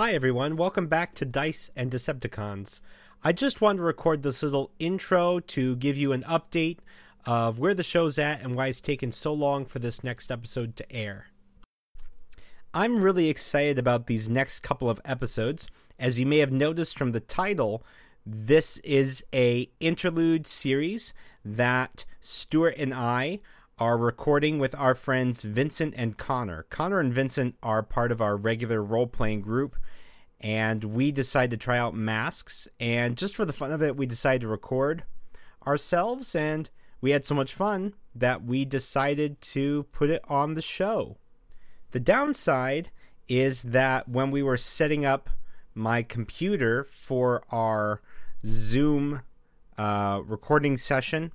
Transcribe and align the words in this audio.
Hi, 0.00 0.12
everyone. 0.12 0.54
Welcome 0.54 0.86
back 0.86 1.16
to 1.16 1.24
Dice 1.24 1.72
and 1.74 1.90
Decepticons. 1.90 2.78
I 3.24 3.32
just 3.32 3.60
wanted 3.60 3.78
to 3.78 3.82
record 3.82 4.22
this 4.22 4.44
little 4.44 4.70
intro 4.78 5.40
to 5.40 5.74
give 5.74 5.96
you 5.96 6.12
an 6.12 6.22
update 6.22 6.78
of 7.26 7.58
where 7.58 7.74
the 7.74 7.82
show's 7.82 8.16
at 8.16 8.40
and 8.40 8.54
why 8.54 8.68
it's 8.68 8.80
taken 8.80 9.10
so 9.10 9.32
long 9.32 9.66
for 9.66 9.80
this 9.80 10.04
next 10.04 10.30
episode 10.30 10.76
to 10.76 10.92
air. 10.92 11.26
I'm 12.72 13.02
really 13.02 13.28
excited 13.28 13.76
about 13.76 14.06
these 14.06 14.28
next 14.28 14.60
couple 14.60 14.88
of 14.88 15.00
episodes. 15.04 15.68
As 15.98 16.20
you 16.20 16.26
may 16.26 16.38
have 16.38 16.52
noticed 16.52 16.96
from 16.96 17.10
the 17.10 17.18
title, 17.18 17.82
this 18.24 18.78
is 18.84 19.24
a 19.34 19.68
interlude 19.80 20.46
series 20.46 21.12
that 21.44 22.04
Stuart 22.20 22.76
and 22.78 22.94
I 22.94 23.40
are 23.80 23.96
recording 23.96 24.58
with 24.58 24.74
our 24.74 24.94
friends 24.94 25.42
Vincent 25.42 25.94
and 25.96 26.16
Connor. 26.16 26.66
Connor 26.68 26.98
and 26.98 27.12
Vincent 27.12 27.54
are 27.62 27.82
part 27.82 28.10
of 28.10 28.20
our 28.20 28.36
regular 28.36 28.82
role 28.82 29.06
playing 29.06 29.40
group, 29.40 29.76
and 30.40 30.84
we 30.84 31.10
decided 31.10 31.50
to 31.50 31.64
try 31.64 31.78
out 31.78 31.94
masks. 31.94 32.68
And 32.78 33.16
just 33.16 33.34
for 33.34 33.44
the 33.44 33.52
fun 33.52 33.72
of 33.72 33.82
it, 33.82 33.96
we 33.96 34.06
decided 34.06 34.42
to 34.42 34.48
record 34.48 35.04
ourselves, 35.66 36.34
and 36.34 36.70
we 37.00 37.10
had 37.10 37.24
so 37.24 37.34
much 37.34 37.54
fun 37.54 37.94
that 38.14 38.44
we 38.44 38.64
decided 38.64 39.40
to 39.40 39.84
put 39.92 40.10
it 40.10 40.22
on 40.28 40.54
the 40.54 40.62
show. 40.62 41.18
The 41.90 42.00
downside 42.00 42.90
is 43.28 43.62
that 43.62 44.08
when 44.08 44.30
we 44.30 44.42
were 44.42 44.56
setting 44.56 45.04
up 45.04 45.30
my 45.74 46.02
computer 46.02 46.84
for 46.84 47.42
our 47.50 48.00
Zoom 48.44 49.22
uh, 49.76 50.22
recording 50.24 50.76
session, 50.76 51.32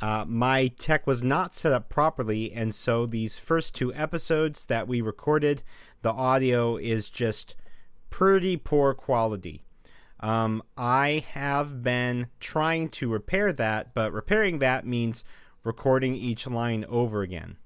uh, 0.00 0.24
my 0.28 0.68
tech 0.78 1.06
was 1.06 1.22
not 1.22 1.54
set 1.54 1.72
up 1.72 1.88
properly, 1.88 2.52
and 2.52 2.74
so 2.74 3.06
these 3.06 3.38
first 3.38 3.74
two 3.74 3.94
episodes 3.94 4.66
that 4.66 4.86
we 4.86 5.00
recorded, 5.00 5.62
the 6.02 6.12
audio 6.12 6.76
is 6.76 7.08
just 7.08 7.54
pretty 8.10 8.56
poor 8.56 8.94
quality. 8.94 9.62
Um, 10.20 10.62
I 10.76 11.24
have 11.32 11.82
been 11.82 12.28
trying 12.40 12.88
to 12.90 13.10
repair 13.10 13.52
that, 13.52 13.94
but 13.94 14.12
repairing 14.12 14.60
that 14.60 14.86
means 14.86 15.24
recording 15.62 16.14
each 16.14 16.46
line 16.46 16.84
over 16.88 17.22
again. 17.22 17.56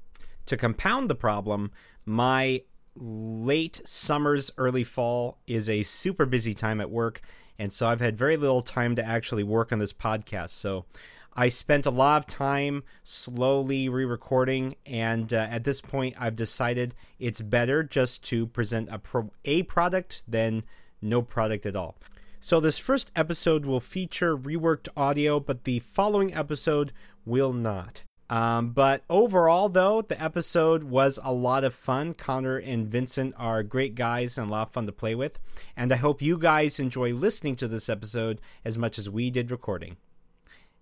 To 0.46 0.56
compound 0.56 1.08
the 1.08 1.14
problem, 1.14 1.70
my 2.04 2.62
late 2.96 3.80
summers, 3.84 4.50
early 4.58 4.84
fall 4.84 5.38
is 5.46 5.70
a 5.70 5.84
super 5.84 6.26
busy 6.26 6.54
time 6.54 6.80
at 6.80 6.90
work, 6.90 7.20
and 7.58 7.72
so 7.72 7.86
I've 7.86 8.00
had 8.00 8.18
very 8.18 8.36
little 8.36 8.62
time 8.62 8.96
to 8.96 9.04
actually 9.04 9.44
work 9.44 9.70
on 9.70 9.78
this 9.78 9.92
podcast. 9.92 10.50
So 10.50 10.86
I 11.34 11.48
spent 11.48 11.86
a 11.86 11.90
lot 11.90 12.22
of 12.22 12.26
time 12.26 12.82
slowly 13.04 13.88
re 13.88 14.04
recording, 14.04 14.76
and 14.84 15.32
uh, 15.32 15.46
at 15.50 15.64
this 15.64 15.80
point, 15.80 16.16
I've 16.18 16.36
decided 16.36 16.94
it's 17.18 17.40
better 17.40 17.82
just 17.82 18.24
to 18.24 18.46
present 18.46 18.88
a, 18.90 18.98
pro- 18.98 19.30
a 19.44 19.62
product 19.64 20.24
than 20.26 20.64
no 21.00 21.22
product 21.22 21.66
at 21.66 21.76
all. 21.76 21.96
So, 22.40 22.58
this 22.58 22.78
first 22.78 23.12
episode 23.14 23.64
will 23.64 23.80
feature 23.80 24.36
reworked 24.36 24.88
audio, 24.96 25.38
but 25.38 25.64
the 25.64 25.78
following 25.80 26.34
episode 26.34 26.92
will 27.24 27.52
not. 27.52 28.02
Um, 28.30 28.70
but 28.70 29.02
overall, 29.10 29.68
though, 29.68 30.02
the 30.02 30.20
episode 30.22 30.84
was 30.84 31.18
a 31.22 31.32
lot 31.32 31.64
of 31.64 31.74
fun. 31.74 32.14
Connor 32.14 32.58
and 32.58 32.86
Vincent 32.86 33.34
are 33.36 33.64
great 33.64 33.96
guys 33.96 34.38
and 34.38 34.48
a 34.48 34.50
lot 34.50 34.68
of 34.68 34.72
fun 34.72 34.86
to 34.86 34.92
play 34.92 35.16
with. 35.16 35.40
And 35.76 35.92
I 35.92 35.96
hope 35.96 36.22
you 36.22 36.38
guys 36.38 36.78
enjoy 36.78 37.12
listening 37.12 37.56
to 37.56 37.68
this 37.68 37.88
episode 37.88 38.40
as 38.64 38.78
much 38.78 38.98
as 38.98 39.10
we 39.10 39.30
did 39.30 39.50
recording. 39.50 39.96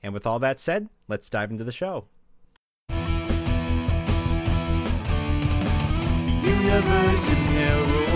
And 0.02 0.12
with 0.14 0.26
all 0.26 0.38
that 0.40 0.60
said, 0.60 0.88
let's 1.08 1.28
dive 1.28 1.50
into 1.50 1.64
the 1.64 1.72
show. 1.72 2.04
The 2.88 2.94
universe 6.44 7.28
in 7.28 7.36
peril. 7.48 8.08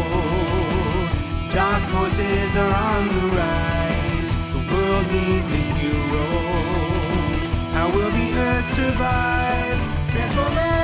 Dark 1.52 1.82
are 1.94 2.74
on 2.74 3.08
the 3.08 3.26
rise. 3.36 4.28
The 4.52 4.62
world 4.72 5.06
needs 5.12 5.52
a 5.52 5.54
hero. 5.56 6.26
How 7.72 7.86
will 7.90 8.10
the 8.10 8.28
earth 8.38 8.68
survive? 8.74 9.78
Transformers! 10.12 10.82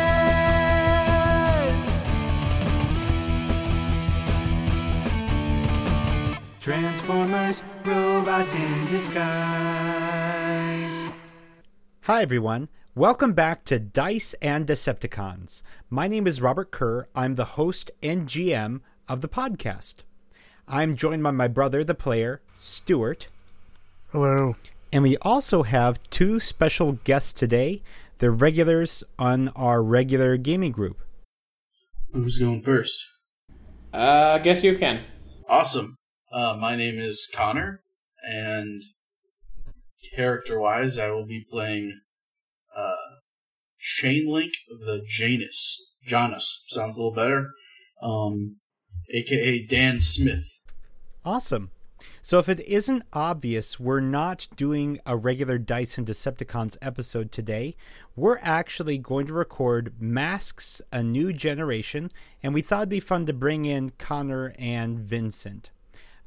Transformers, 6.60 7.62
robots 7.84 8.54
in 8.54 8.87
disguise. 8.87 10.38
Hi, 12.08 12.22
everyone. 12.22 12.70
Welcome 12.94 13.34
back 13.34 13.66
to 13.66 13.78
Dice 13.78 14.32
and 14.41 14.66
Decepticons. 14.66 15.62
My 15.91 16.08
name 16.08 16.26
is 16.26 16.41
Robert 16.41 16.70
Kerr. 16.70 17.06
I'm 17.14 17.34
the 17.34 17.44
host 17.44 17.91
and 18.02 18.26
GM 18.26 18.80
of 19.06 19.20
the 19.20 19.28
podcast. 19.28 19.96
I'm 20.66 20.96
joined 20.96 21.22
by 21.22 21.32
my 21.32 21.48
brother, 21.48 21.84
the 21.84 21.94
player, 21.94 22.41
Stuart. 22.54 23.28
Hello. 24.10 24.56
And 24.91 25.02
we 25.02 25.19
also 25.19 25.64
have 25.64 26.00
two 26.08 26.41
special 26.41 26.92
guests 26.92 27.30
today. 27.30 27.82
They're 28.20 28.30
regulars 28.30 29.04
on 29.19 29.50
our 29.50 29.82
regular 29.82 30.38
gaming 30.38 30.72
group. 30.72 31.02
Who's 32.14 32.38
going 32.38 32.62
first? 32.62 33.04
Uh, 33.92 34.36
I 34.36 34.38
guess 34.38 34.64
you 34.64 34.78
can. 34.78 35.04
Awesome. 35.46 35.98
Uh, 36.32 36.56
my 36.58 36.75
name 36.75 36.98
is 36.98 37.30
Connor, 37.36 37.82
and 38.22 38.82
character-wise, 40.14 40.98
I 40.98 41.10
will 41.10 41.26
be 41.26 41.44
playing 41.50 42.00
uh, 42.76 42.94
Chainlink 43.81 44.50
the 44.69 45.03
Janus. 45.06 45.94
Janus 46.06 46.64
sounds 46.69 46.97
a 46.97 46.98
little 46.98 47.14
better. 47.14 47.50
Um, 48.03 48.56
aka 49.12 49.66
Dan 49.66 50.00
Smith. 50.00 50.60
Awesome. 51.25 51.70
So, 52.22 52.38
if 52.38 52.48
it 52.48 52.60
isn't 52.60 53.04
obvious, 53.12 53.81
we're 53.81 54.00
not 54.00 54.47
doing 54.54 55.00
a 55.06 55.16
regular 55.16 55.58
Dice 55.58 55.98
and 55.98 56.06
Decepticons 56.06 56.76
episode 56.81 57.32
today. 57.32 57.75
We're 58.14 58.38
actually 58.42 58.98
going 58.98 59.26
to 59.26 59.32
record 59.32 59.94
Masks 59.98 60.81
A 60.92 61.03
New 61.03 61.32
Generation, 61.32 62.12
and 62.42 62.54
we 62.54 62.62
thought 62.62 62.81
it'd 62.81 62.88
be 62.91 63.00
fun 63.00 63.26
to 63.26 63.32
bring 63.32 63.64
in 63.64 63.91
Connor 63.98 64.54
and 64.58 64.98
Vincent. 64.98 65.70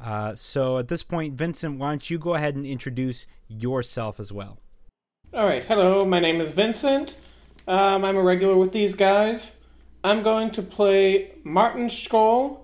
Uh, 0.03 0.35
so, 0.35 0.79
at 0.79 0.87
this 0.87 1.03
point, 1.03 1.35
Vincent, 1.35 1.77
why 1.77 1.89
don't 1.89 2.09
you 2.09 2.17
go 2.17 2.33
ahead 2.33 2.55
and 2.55 2.65
introduce 2.65 3.27
yourself 3.47 4.19
as 4.19 4.31
well? 4.31 4.59
All 5.33 5.45
right. 5.45 5.63
Hello, 5.63 6.03
my 6.05 6.19
name 6.19 6.41
is 6.41 6.51
Vincent. 6.51 7.17
Um, 7.67 8.03
I'm 8.03 8.17
a 8.17 8.23
regular 8.23 8.57
with 8.57 8.71
these 8.71 8.95
guys. 8.95 9.53
I'm 10.03 10.23
going 10.23 10.49
to 10.51 10.63
play 10.63 11.35
Martin 11.43 11.87
Skoll, 11.87 12.61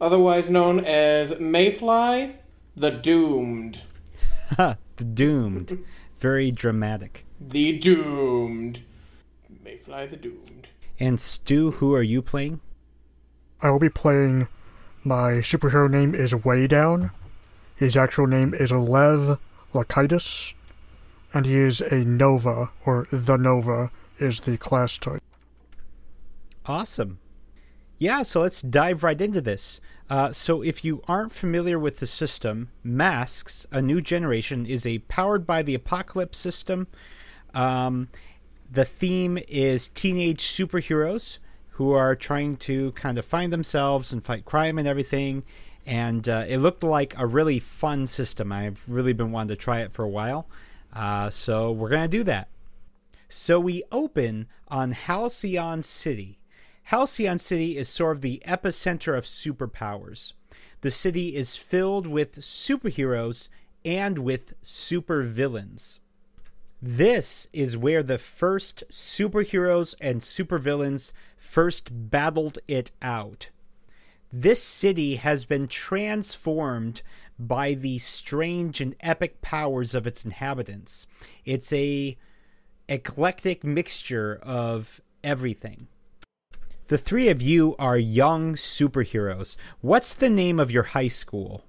otherwise 0.00 0.50
known 0.50 0.84
as 0.84 1.30
Mayfly, 1.38 2.34
the 2.74 2.90
Doomed. 2.90 3.82
Ha, 4.56 4.76
the 4.96 5.04
Doomed. 5.04 5.84
Very 6.18 6.50
dramatic. 6.50 7.24
The 7.40 7.78
Doomed. 7.78 8.82
Mayfly 9.64 10.10
the 10.10 10.16
Doomed. 10.16 10.68
And 10.98 11.20
Stu, 11.20 11.72
who 11.72 11.94
are 11.94 12.02
you 12.02 12.22
playing? 12.22 12.60
I 13.60 13.70
will 13.70 13.78
be 13.78 13.88
playing. 13.88 14.48
My 15.06 15.34
superhero 15.34 15.88
name 15.88 16.16
is 16.16 16.32
Weighdown. 16.32 17.12
His 17.76 17.96
actual 17.96 18.26
name 18.26 18.52
is 18.52 18.72
Lev 18.72 19.38
Lakitis. 19.72 20.52
And 21.32 21.46
he 21.46 21.54
is 21.54 21.80
a 21.80 22.04
Nova, 22.04 22.70
or 22.84 23.06
the 23.12 23.36
Nova 23.36 23.92
is 24.18 24.40
the 24.40 24.56
class 24.56 24.98
type. 24.98 25.22
Awesome. 26.64 27.20
Yeah, 28.00 28.22
so 28.22 28.40
let's 28.40 28.60
dive 28.60 29.04
right 29.04 29.20
into 29.20 29.40
this. 29.40 29.80
Uh, 30.10 30.32
so, 30.32 30.60
if 30.62 30.84
you 30.84 31.04
aren't 31.06 31.30
familiar 31.30 31.78
with 31.78 32.00
the 32.00 32.06
system, 32.06 32.70
Masks, 32.82 33.64
a 33.70 33.80
new 33.80 34.00
generation, 34.00 34.66
is 34.66 34.84
a 34.84 34.98
powered 34.98 35.46
by 35.46 35.62
the 35.62 35.76
apocalypse 35.76 36.38
system. 36.38 36.88
Um, 37.54 38.08
the 38.68 38.84
theme 38.84 39.38
is 39.46 39.86
teenage 39.86 40.42
superheroes 40.42 41.38
who 41.76 41.92
are 41.92 42.16
trying 42.16 42.56
to 42.56 42.90
kind 42.92 43.18
of 43.18 43.26
find 43.26 43.52
themselves 43.52 44.10
and 44.10 44.24
fight 44.24 44.46
crime 44.46 44.78
and 44.78 44.88
everything. 44.88 45.42
And 45.84 46.26
uh, 46.26 46.46
it 46.48 46.56
looked 46.56 46.82
like 46.82 47.14
a 47.18 47.26
really 47.26 47.58
fun 47.58 48.06
system. 48.06 48.50
I've 48.50 48.82
really 48.88 49.12
been 49.12 49.30
wanting 49.30 49.48
to 49.48 49.56
try 49.56 49.80
it 49.80 49.92
for 49.92 50.02
a 50.02 50.08
while. 50.08 50.48
Uh, 50.90 51.28
so, 51.28 51.70
we're 51.72 51.90
going 51.90 52.08
to 52.10 52.18
do 52.18 52.24
that. 52.24 52.48
So, 53.28 53.60
we 53.60 53.82
open 53.92 54.48
on 54.68 54.92
Halcyon 54.92 55.82
City. 55.82 56.38
Halcyon 56.84 57.38
City 57.38 57.76
is 57.76 57.90
sort 57.90 58.16
of 58.16 58.22
the 58.22 58.42
epicenter 58.46 59.16
of 59.16 59.24
superpowers. 59.24 60.32
The 60.80 60.90
city 60.90 61.36
is 61.36 61.56
filled 61.56 62.06
with 62.06 62.36
superheroes 62.36 63.50
and 63.84 64.20
with 64.20 64.58
supervillains. 64.62 65.98
This 66.80 67.48
is 67.52 67.76
where 67.76 68.02
the 68.02 68.18
first 68.18 68.84
superheroes 68.90 69.94
and 70.00 70.20
supervillains 70.20 71.12
first 71.36 71.88
battled 71.92 72.58
it 72.68 72.90
out. 73.00 73.48
This 74.32 74.62
city 74.62 75.16
has 75.16 75.44
been 75.44 75.68
transformed 75.68 77.02
by 77.38 77.74
the 77.74 77.98
strange 77.98 78.80
and 78.80 78.94
epic 79.00 79.40
powers 79.40 79.94
of 79.94 80.06
its 80.06 80.24
inhabitants. 80.24 81.06
It's 81.44 81.72
a 81.72 82.16
eclectic 82.88 83.64
mixture 83.64 84.38
of 84.42 85.00
everything. 85.24 85.88
the 86.88 86.98
three 86.98 87.28
of 87.28 87.42
you 87.42 87.74
are 87.78 87.98
young 87.98 88.54
superheroes. 88.54 89.56
What's 89.80 90.14
the 90.14 90.30
name 90.30 90.60
of 90.60 90.70
your 90.70 90.84
high 90.84 91.08
school? 91.08 91.64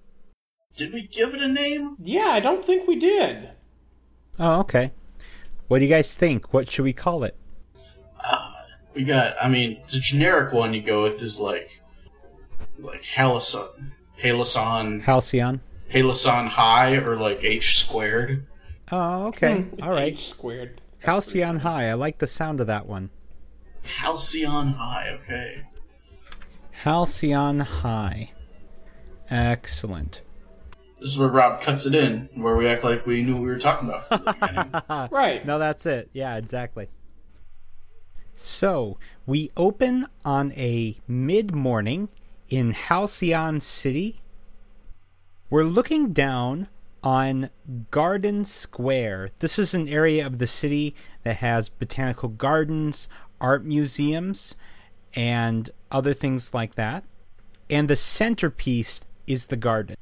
Did 0.75 0.93
we 0.93 1.07
give 1.07 1.33
it 1.33 1.41
a 1.41 1.47
name? 1.47 1.95
Yeah, 1.99 2.27
I 2.27 2.39
don't 2.39 2.63
think 2.63 2.87
we 2.87 2.97
did. 2.99 3.49
Oh, 4.39 4.59
okay. 4.61 4.91
What 5.67 5.79
do 5.79 5.85
you 5.85 5.91
guys 5.91 6.13
think? 6.15 6.53
What 6.53 6.69
should 6.69 6.83
we 6.83 6.93
call 6.93 7.23
it? 7.23 7.35
Uh, 8.23 8.51
we 8.93 9.03
got. 9.03 9.35
I 9.41 9.49
mean, 9.49 9.81
the 9.91 9.99
generic 9.99 10.53
one 10.53 10.73
you 10.73 10.81
go 10.81 11.03
with 11.03 11.21
is 11.21 11.39
like, 11.39 11.81
like 12.79 13.03
Halcyon, 13.03 13.93
Halcyon, 14.17 15.01
Halcyon? 15.01 15.61
Halcyon 15.89 16.47
High, 16.47 16.95
or 16.97 17.15
like 17.15 17.43
H 17.43 17.79
squared. 17.79 18.45
Oh, 18.91 19.27
okay. 19.27 19.61
Hmm. 19.61 19.83
All 19.83 19.91
right. 19.91 20.13
H 20.13 20.29
squared. 20.29 20.81
Halcyon 21.03 21.59
High. 21.59 21.89
I 21.89 21.93
like 21.93 22.19
the 22.19 22.27
sound 22.27 22.59
of 22.59 22.67
that 22.67 22.87
one. 22.87 23.09
Halcyon 23.83 24.73
High. 24.77 25.19
Okay. 25.21 25.63
Halcyon 26.71 27.59
High. 27.59 28.31
Excellent. 29.29 30.21
This 30.99 31.11
is 31.11 31.17
where 31.19 31.29
Rob 31.29 31.61
cuts 31.61 31.85
it 31.85 31.93
in, 31.93 32.29
where 32.35 32.55
we 32.55 32.67
act 32.67 32.83
like 32.83 33.05
we 33.05 33.23
knew 33.23 33.33
what 33.33 33.43
we 33.43 33.47
were 33.47 33.59
talking 33.59 33.87
about. 33.89 34.07
From 34.07 34.23
the 34.25 34.33
beginning. 34.33 35.09
Right. 35.11 35.45
No, 35.45 35.59
that's 35.59 35.85
it. 35.85 36.09
Yeah, 36.13 36.37
exactly. 36.37 36.89
So, 38.35 38.97
we 39.25 39.51
open 39.57 40.05
on 40.25 40.51
a 40.53 40.97
mid 41.07 41.53
morning 41.53 42.09
in 42.49 42.71
Halcyon 42.71 43.59
City. 43.59 44.21
We're 45.49 45.63
looking 45.63 46.13
down 46.13 46.67
on 47.03 47.49
Garden 47.89 48.43
Square. 48.43 49.31
This 49.39 49.57
is 49.59 49.73
an 49.73 49.87
area 49.87 50.25
of 50.25 50.39
the 50.39 50.47
city 50.47 50.95
that 51.23 51.37
has 51.37 51.69
botanical 51.69 52.29
gardens, 52.29 53.07
art 53.39 53.63
museums, 53.63 54.55
and 55.13 55.69
other 55.91 56.13
things 56.13 56.53
like 56.53 56.75
that. 56.75 57.03
And 57.69 57.87
the 57.87 57.95
centerpiece 57.95 59.01
is 59.25 59.47
the 59.47 59.57
garden. 59.57 59.95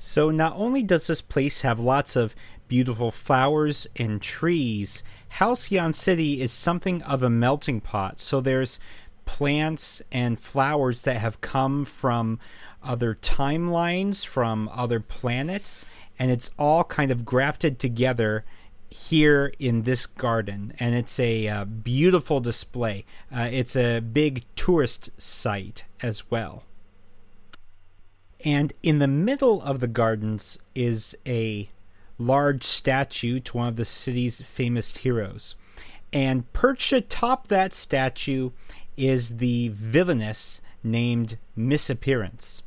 So 0.00 0.30
not 0.30 0.54
only 0.56 0.84
does 0.84 1.08
this 1.08 1.20
place 1.20 1.62
have 1.62 1.80
lots 1.80 2.14
of 2.14 2.36
beautiful 2.68 3.10
flowers 3.10 3.86
and 3.96 4.22
trees, 4.22 5.02
Halcyon 5.30 5.92
City 5.92 6.40
is 6.40 6.52
something 6.52 7.02
of 7.02 7.24
a 7.24 7.28
melting 7.28 7.80
pot. 7.80 8.20
So 8.20 8.40
there's 8.40 8.78
plants 9.24 10.00
and 10.12 10.38
flowers 10.38 11.02
that 11.02 11.16
have 11.16 11.40
come 11.40 11.84
from 11.84 12.38
other 12.80 13.16
timelines, 13.16 14.24
from 14.24 14.70
other 14.72 15.00
planets, 15.00 15.84
and 16.16 16.30
it's 16.30 16.52
all 16.58 16.84
kind 16.84 17.10
of 17.10 17.24
grafted 17.24 17.80
together 17.80 18.44
here 18.90 19.52
in 19.58 19.82
this 19.82 20.06
garden. 20.06 20.72
And 20.78 20.94
it's 20.94 21.18
a 21.18 21.48
uh, 21.48 21.64
beautiful 21.64 22.38
display. 22.38 23.04
Uh, 23.34 23.48
it's 23.50 23.74
a 23.74 23.98
big 23.98 24.44
tourist 24.54 25.10
site 25.18 25.84
as 26.00 26.30
well 26.30 26.62
and 28.44 28.72
in 28.82 28.98
the 28.98 29.08
middle 29.08 29.62
of 29.62 29.80
the 29.80 29.88
gardens 29.88 30.58
is 30.74 31.16
a 31.26 31.68
large 32.18 32.64
statue 32.64 33.40
to 33.40 33.56
one 33.56 33.68
of 33.68 33.76
the 33.76 33.84
city's 33.84 34.40
famous 34.42 34.96
heroes. 34.98 35.54
And 36.12 36.50
perched 36.52 36.92
atop 36.92 37.48
that 37.48 37.72
statue 37.72 38.50
is 38.96 39.36
the 39.36 39.68
villainess 39.68 40.60
named 40.82 41.38
Missappearance. 41.56 42.62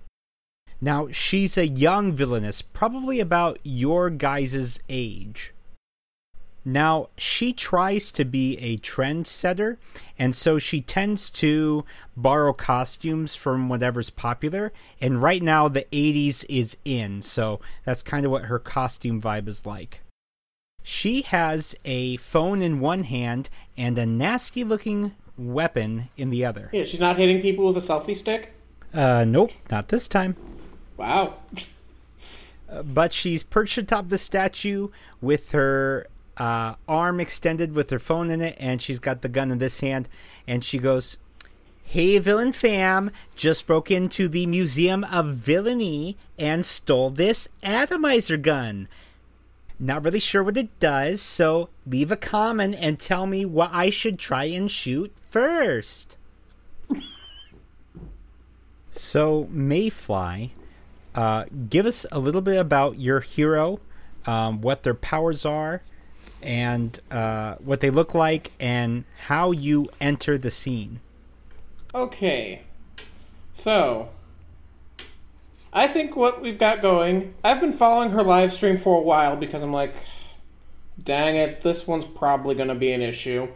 Now, 0.79 1.09
she's 1.12 1.57
a 1.57 1.68
young 1.68 2.13
villainess, 2.13 2.62
probably 2.62 3.19
about 3.19 3.59
your 3.63 4.09
guys' 4.09 4.79
age. 4.89 5.53
Now, 6.63 7.09
she 7.17 7.53
tries 7.53 8.11
to 8.11 8.23
be 8.23 8.57
a 8.57 8.77
trendsetter, 8.77 9.77
and 10.19 10.35
so 10.35 10.59
she 10.59 10.81
tends 10.81 11.29
to 11.31 11.85
borrow 12.15 12.53
costumes 12.53 13.35
from 13.35 13.67
whatever's 13.67 14.11
popular. 14.11 14.71
And 14.99 15.21
right 15.21 15.41
now, 15.41 15.67
the 15.67 15.87
80s 15.91 16.45
is 16.47 16.77
in, 16.85 17.23
so 17.23 17.61
that's 17.83 18.03
kind 18.03 18.25
of 18.25 18.31
what 18.31 18.45
her 18.45 18.59
costume 18.59 19.21
vibe 19.21 19.47
is 19.47 19.65
like. 19.65 20.01
She 20.83 21.23
has 21.23 21.75
a 21.83 22.17
phone 22.17 22.61
in 22.61 22.79
one 22.79 23.03
hand 23.03 23.49
and 23.77 23.97
a 23.97 24.05
nasty 24.05 24.63
looking 24.63 25.15
weapon 25.37 26.09
in 26.17 26.29
the 26.29 26.45
other. 26.45 26.69
Yeah, 26.71 26.83
she's 26.83 26.99
not 26.99 27.17
hitting 27.17 27.41
people 27.41 27.65
with 27.65 27.77
a 27.77 27.79
selfie 27.79 28.15
stick. 28.15 28.53
Uh, 28.93 29.25
nope, 29.27 29.51
not 29.71 29.87
this 29.87 30.07
time. 30.07 30.35
Wow. 30.97 31.35
but 32.83 33.13
she's 33.13 33.41
perched 33.41 33.77
atop 33.77 34.09
the 34.09 34.17
statue 34.17 34.89
with 35.21 35.51
her 35.51 36.07
uh, 36.41 36.73
arm 36.88 37.19
extended 37.19 37.75
with 37.75 37.91
her 37.91 37.99
phone 37.99 38.31
in 38.31 38.41
it, 38.41 38.57
and 38.59 38.81
she's 38.81 38.97
got 38.97 39.21
the 39.21 39.29
gun 39.29 39.51
in 39.51 39.59
this 39.59 39.81
hand, 39.81 40.09
and 40.47 40.65
she 40.65 40.79
goes, 40.79 41.17
Hey, 41.83 42.17
villain 42.17 42.51
fam, 42.51 43.11
just 43.35 43.67
broke 43.67 43.91
into 43.91 44.27
the 44.27 44.47
Museum 44.47 45.03
of 45.03 45.35
Villainy 45.35 46.17
and 46.39 46.65
stole 46.65 47.11
this 47.11 47.47
atomizer 47.61 48.38
gun. 48.38 48.88
Not 49.79 50.03
really 50.03 50.17
sure 50.17 50.43
what 50.43 50.57
it 50.57 50.79
does, 50.79 51.21
so 51.21 51.69
leave 51.85 52.11
a 52.11 52.17
comment 52.17 52.75
and 52.79 52.99
tell 52.99 53.27
me 53.27 53.45
what 53.45 53.69
I 53.71 53.91
should 53.91 54.17
try 54.17 54.45
and 54.45 54.71
shoot 54.71 55.13
first. 55.29 56.17
so, 58.91 59.47
Mayfly, 59.51 60.53
uh, 61.13 61.45
give 61.69 61.85
us 61.85 62.07
a 62.11 62.17
little 62.17 62.41
bit 62.41 62.57
about 62.57 62.97
your 62.97 63.19
hero, 63.19 63.79
um, 64.25 64.61
what 64.61 64.81
their 64.81 64.95
powers 64.95 65.45
are, 65.45 65.83
and 66.43 66.99
uh, 67.09 67.55
what 67.55 67.79
they 67.79 67.89
look 67.89 68.13
like, 68.13 68.51
and 68.59 69.03
how 69.25 69.51
you 69.51 69.89
enter 69.99 70.38
the 70.38 70.51
scene. 70.51 70.99
Okay. 71.93 72.63
So, 73.53 74.09
I 75.73 75.88
think 75.88 76.15
what 76.15 76.41
we've 76.41 76.57
got 76.57 76.81
going, 76.81 77.33
I've 77.43 77.61
been 77.61 77.73
following 77.73 78.11
her 78.11 78.23
live 78.23 78.51
stream 78.51 78.77
for 78.77 78.97
a 78.97 79.01
while 79.01 79.35
because 79.35 79.61
I'm 79.61 79.73
like, 79.73 79.93
dang 81.01 81.35
it, 81.35 81.61
this 81.61 81.88
one's 81.88 82.05
probably 82.05 82.55
going 82.55 82.69
to 82.69 82.75
be 82.75 82.91
an 82.91 83.01
issue. 83.01 83.47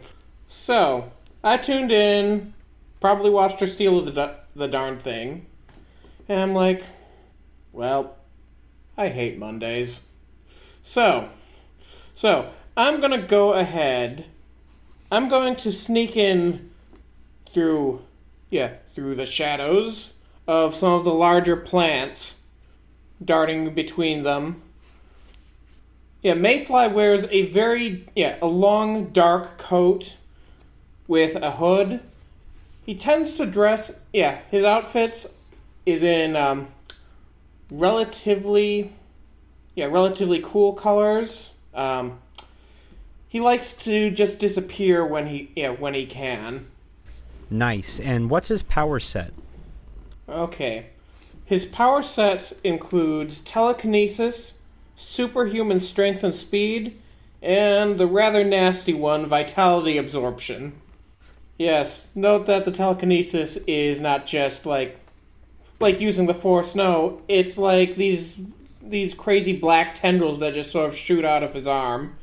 So, 0.48 1.12
I 1.42 1.56
tuned 1.56 1.92
in, 1.92 2.54
probably 3.00 3.30
watched 3.30 3.60
her 3.60 3.66
steal 3.66 4.00
the, 4.02 4.36
the 4.54 4.68
darn 4.68 4.98
thing, 4.98 5.46
and 6.28 6.40
I'm 6.40 6.54
like, 6.54 6.84
well, 7.72 8.16
I 8.96 9.08
hate 9.08 9.38
Mondays. 9.38 10.06
So, 10.82 11.28
so, 12.14 12.50
I'm 12.76 13.00
to 13.00 13.18
go 13.18 13.54
ahead. 13.54 14.26
I'm 15.10 15.28
going 15.28 15.56
to 15.56 15.72
sneak 15.72 16.16
in 16.16 16.70
through 17.48 18.02
yeah, 18.50 18.74
through 18.92 19.14
the 19.14 19.26
shadows 19.26 20.12
of 20.46 20.74
some 20.74 20.92
of 20.92 21.04
the 21.04 21.14
larger 21.14 21.56
plants 21.56 22.40
darting 23.24 23.74
between 23.74 24.24
them. 24.24 24.62
Yeah, 26.22 26.34
Mayfly 26.34 26.92
wears 26.92 27.24
a 27.30 27.46
very 27.46 28.06
yeah, 28.14 28.36
a 28.42 28.46
long 28.46 29.06
dark 29.06 29.56
coat 29.56 30.16
with 31.08 31.34
a 31.36 31.52
hood. 31.52 32.00
He 32.84 32.94
tends 32.94 33.36
to 33.36 33.46
dress 33.46 33.98
yeah, 34.12 34.40
his 34.50 34.64
outfits 34.64 35.26
is 35.86 36.02
in 36.02 36.36
um, 36.36 36.68
relatively 37.70 38.92
yeah, 39.74 39.86
relatively 39.86 40.40
cool 40.44 40.74
colors. 40.74 41.52
Um, 41.72 42.18
he 43.28 43.40
likes 43.40 43.72
to 43.72 44.10
just 44.10 44.38
disappear 44.38 45.04
when 45.04 45.26
he 45.26 45.50
yeah, 45.56 45.70
when 45.70 45.94
he 45.94 46.06
can. 46.06 46.68
Nice. 47.50 48.00
And 48.00 48.30
what's 48.30 48.48
his 48.48 48.62
power 48.62 48.98
set? 48.98 49.32
Okay. 50.28 50.86
His 51.44 51.64
power 51.64 52.02
set 52.02 52.52
includes 52.64 53.40
telekinesis, 53.40 54.54
superhuman 54.96 55.78
strength 55.78 56.24
and 56.24 56.34
speed, 56.34 57.00
and 57.40 57.98
the 57.98 58.06
rather 58.06 58.42
nasty 58.42 58.92
one, 58.92 59.26
vitality 59.26 59.96
absorption. 59.96 60.72
Yes, 61.58 62.08
note 62.14 62.46
that 62.46 62.64
the 62.64 62.72
telekinesis 62.72 63.56
is 63.66 64.00
not 64.00 64.26
just 64.26 64.66
like 64.66 64.98
like 65.78 66.00
using 66.00 66.26
the 66.26 66.34
force, 66.34 66.74
no, 66.74 67.22
it's 67.28 67.56
like 67.56 67.96
these 67.96 68.36
these 68.82 69.14
crazy 69.14 69.52
black 69.52 69.94
tendrils 69.94 70.38
that 70.40 70.54
just 70.54 70.70
sort 70.70 70.88
of 70.88 70.96
shoot 70.96 71.24
out 71.24 71.42
of 71.42 71.54
his 71.54 71.66
arm. 71.66 72.16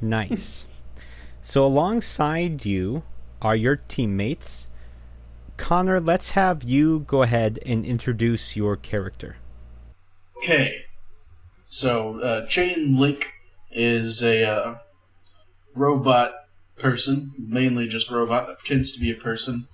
Nice. 0.00 0.66
so 1.42 1.64
alongside 1.64 2.64
you 2.64 3.02
are 3.42 3.56
your 3.56 3.76
teammates. 3.76 4.68
Connor, 5.56 6.00
let's 6.00 6.30
have 6.30 6.62
you 6.62 7.00
go 7.00 7.22
ahead 7.22 7.58
and 7.64 7.84
introduce 7.86 8.56
your 8.56 8.76
character. 8.76 9.36
Okay. 10.38 10.72
So, 11.66 12.20
uh, 12.20 12.46
Chainlink 12.46 13.24
is 13.70 14.22
a 14.22 14.44
uh, 14.44 14.74
robot 15.74 16.32
person, 16.78 17.32
mainly 17.38 17.88
just 17.88 18.10
robot 18.10 18.46
that 18.46 18.58
pretends 18.58 18.92
to 18.92 19.00
be 19.00 19.10
a 19.10 19.14
person. 19.14 19.68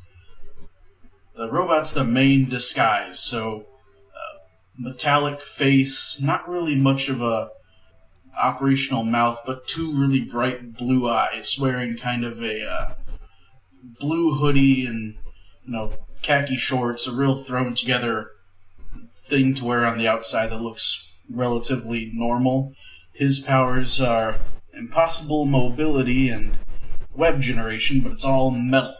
The 1.37 1.50
robot's 1.50 1.93
the 1.93 2.05
main 2.05 2.49
disguise, 2.49 3.19
so 3.19 3.67
uh, 4.14 4.38
metallic 4.79 5.41
face, 5.41 6.21
not 6.23 6.49
really 6.49 6.76
much 6.76 7.09
of 7.09 7.23
a 7.23 7.50
operational 8.41 9.05
mouth, 9.05 9.41
but 9.45 9.67
two 9.67 9.93
really 9.93 10.25
bright 10.25 10.77
blue 10.77 11.09
eyes, 11.09 11.59
wearing 11.59 11.97
kind 11.97 12.25
of 12.25 12.43
a 12.43 12.67
uh, 12.67 12.95
blue 14.01 14.35
hoodie 14.35 14.87
and 14.87 15.17
you 15.65 15.73
know, 15.73 15.93
khaki 16.23 16.57
shorts, 16.57 17.07
a 17.07 17.15
real 17.15 17.37
thrown 17.37 17.75
together 17.75 18.31
thing 19.19 19.55
to 19.55 19.65
wear 19.65 19.85
on 19.85 19.99
the 19.99 20.09
outside 20.09 20.49
that 20.49 20.61
looks 20.61 21.23
relatively 21.31 22.11
normal. 22.12 22.75
His 23.12 23.41
powers 23.41 24.01
are 24.01 24.37
impossible 24.73 25.47
mobility 25.47 26.29
and 26.29 26.59
web 27.15 27.41
generation, 27.41 28.01
but 28.01 28.12
it's 28.12 28.25
all 28.25 28.51
metal. 28.51 28.95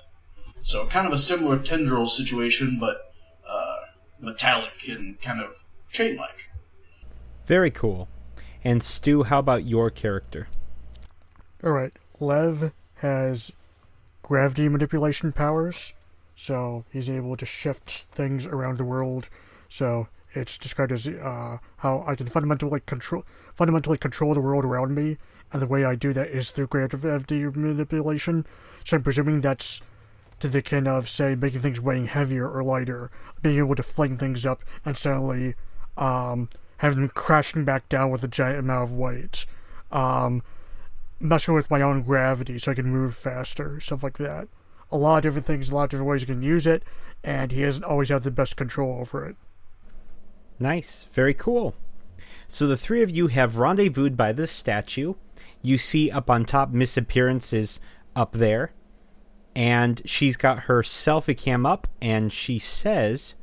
So 0.61 0.87
kind 0.87 1.07
of 1.07 1.13
a 1.13 1.19
similar 1.19 1.59
tendril 1.59 2.07
situation, 2.07 2.79
but 2.79 2.99
uh, 3.49 3.77
metallic 4.21 4.89
and 4.89 5.21
kind 5.21 5.41
of 5.41 5.67
chain-like. 5.91 6.51
Very 7.47 7.71
cool. 7.71 8.09
And 8.65 8.83
Stu, 8.83 9.25
how 9.25 9.41
about 9.41 9.65
your 9.65 9.91
character? 9.91 10.49
Alright, 11.65 11.93
Lev 12.21 12.73
has 12.97 13.53
gravity 14.23 14.69
manipulation 14.69 15.33
powers, 15.33 15.93
so 16.37 16.85
he's 16.93 17.11
able 17.11 17.37
to 17.37 17.47
shift 17.47 18.05
things 18.13 18.47
around 18.47 18.79
the 18.79 18.85
world. 18.85 19.29
So 19.69 20.09
it's 20.33 20.59
described 20.59 20.93
as 20.93 21.07
uh, 21.09 21.59
how 21.79 22.05
I 22.07 22.15
can 22.15 22.27
fundamentally 22.27 22.81
control 22.87 23.25
fundamentally 23.55 23.99
control 23.99 24.33
the 24.35 24.41
world 24.41 24.65
around 24.65 24.95
me, 24.95 25.19
and 25.53 25.61
the 25.61 25.67
way 25.67 25.85
I 25.85 25.95
do 25.95 26.13
that 26.15 26.29
is 26.29 26.51
through 26.51 26.69
gravity 26.69 27.45
manipulation. 27.45 28.47
So 28.85 28.97
I'm 28.97 29.03
presuming 29.03 29.41
that's 29.41 29.81
to 30.41 30.49
the 30.49 30.63
kind 30.63 30.89
of, 30.89 31.09
say, 31.09 31.35
making 31.35 31.61
things 31.61 31.81
weighing 31.81 32.07
heavier 32.07 32.49
or 32.49 32.65
lighter, 32.65 33.11
being 33.43 33.59
able 33.59 33.75
to 33.77 33.83
fling 33.83 34.19
things 34.19 34.47
up 34.47 34.63
and 34.85 34.97
suddenly 34.97 35.55
um, 35.97 36.49
having 36.83 36.99
them 36.99 37.09
crashing 37.15 37.65
back 37.65 37.89
down 37.89 38.11
with 38.11 38.25
a 38.25 38.29
giant 38.29 38.59
amount 38.59 38.83
of 38.83 38.93
weight. 38.93 39.47
Um, 39.93 40.43
messing 41.21 41.55
with 41.55 41.71
my 41.71 41.81
own 41.81 42.03
gravity 42.03 42.59
so 42.59 42.73
I 42.73 42.75
can 42.75 42.91
move 42.91 43.15
faster, 43.15 43.79
stuff 43.79 44.03
like 44.03 44.19
that. 44.19 44.49
A 44.91 44.97
lot 44.97 45.19
of 45.19 45.23
different 45.23 45.47
things, 45.47 45.71
a 45.71 45.75
lot 45.77 45.85
of 45.85 45.91
different 45.91 46.11
ways 46.11 46.23
you 46.23 46.27
can 46.27 46.43
use 46.43 46.67
it, 46.67 46.83
and 47.23 47.53
he 47.53 47.63
doesn't 47.63 47.85
always 47.85 48.09
have 48.09 48.25
the 48.25 48.33
best 48.33 48.57
control 48.57 48.99
over 48.99 49.25
it. 49.25 49.37
Nice. 50.59 51.05
Very 51.13 51.35
cool. 51.35 51.77
So 52.49 52.67
the 52.67 52.77
three 52.77 53.03
of 53.03 53.11
you 53.11 53.29
have 53.29 53.59
rendezvoused 53.59 54.17
by 54.17 54.33
this 54.33 54.51
statue. 54.51 55.15
You 55.63 55.79
see 55.79 56.11
up 56.11 56.29
on 56.29 56.45
top 56.45 56.73
Missappearance 56.73 57.55
is 57.55 57.79
up 58.17 58.33
there. 58.33 58.73
And 59.55 60.03
she's 60.05 60.37
got 60.37 60.65
her 60.65 60.83
selfie 60.83 61.39
cam 61.39 61.65
up 61.65 61.87
and 62.01 62.33
she 62.33 62.59
says, 62.59 63.37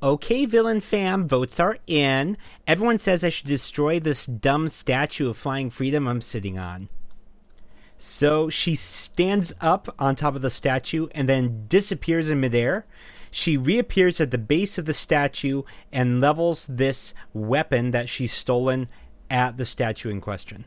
Okay, 0.00 0.46
villain 0.46 0.80
fam, 0.80 1.26
votes 1.26 1.58
are 1.58 1.78
in. 1.88 2.36
Everyone 2.68 2.98
says 2.98 3.24
I 3.24 3.30
should 3.30 3.48
destroy 3.48 3.98
this 3.98 4.26
dumb 4.26 4.68
statue 4.68 5.30
of 5.30 5.36
flying 5.36 5.70
freedom 5.70 6.06
I'm 6.06 6.20
sitting 6.20 6.56
on. 6.56 6.88
So 7.98 8.48
she 8.48 8.76
stands 8.76 9.52
up 9.60 9.92
on 9.98 10.14
top 10.14 10.36
of 10.36 10.42
the 10.42 10.50
statue 10.50 11.08
and 11.12 11.28
then 11.28 11.64
disappears 11.66 12.30
in 12.30 12.38
midair. 12.38 12.86
She 13.32 13.56
reappears 13.56 14.20
at 14.20 14.30
the 14.30 14.38
base 14.38 14.78
of 14.78 14.84
the 14.84 14.94
statue 14.94 15.62
and 15.92 16.20
levels 16.20 16.68
this 16.68 17.12
weapon 17.34 17.90
that 17.90 18.08
she's 18.08 18.32
stolen 18.32 18.88
at 19.28 19.56
the 19.56 19.64
statue 19.64 20.10
in 20.10 20.20
question. 20.20 20.64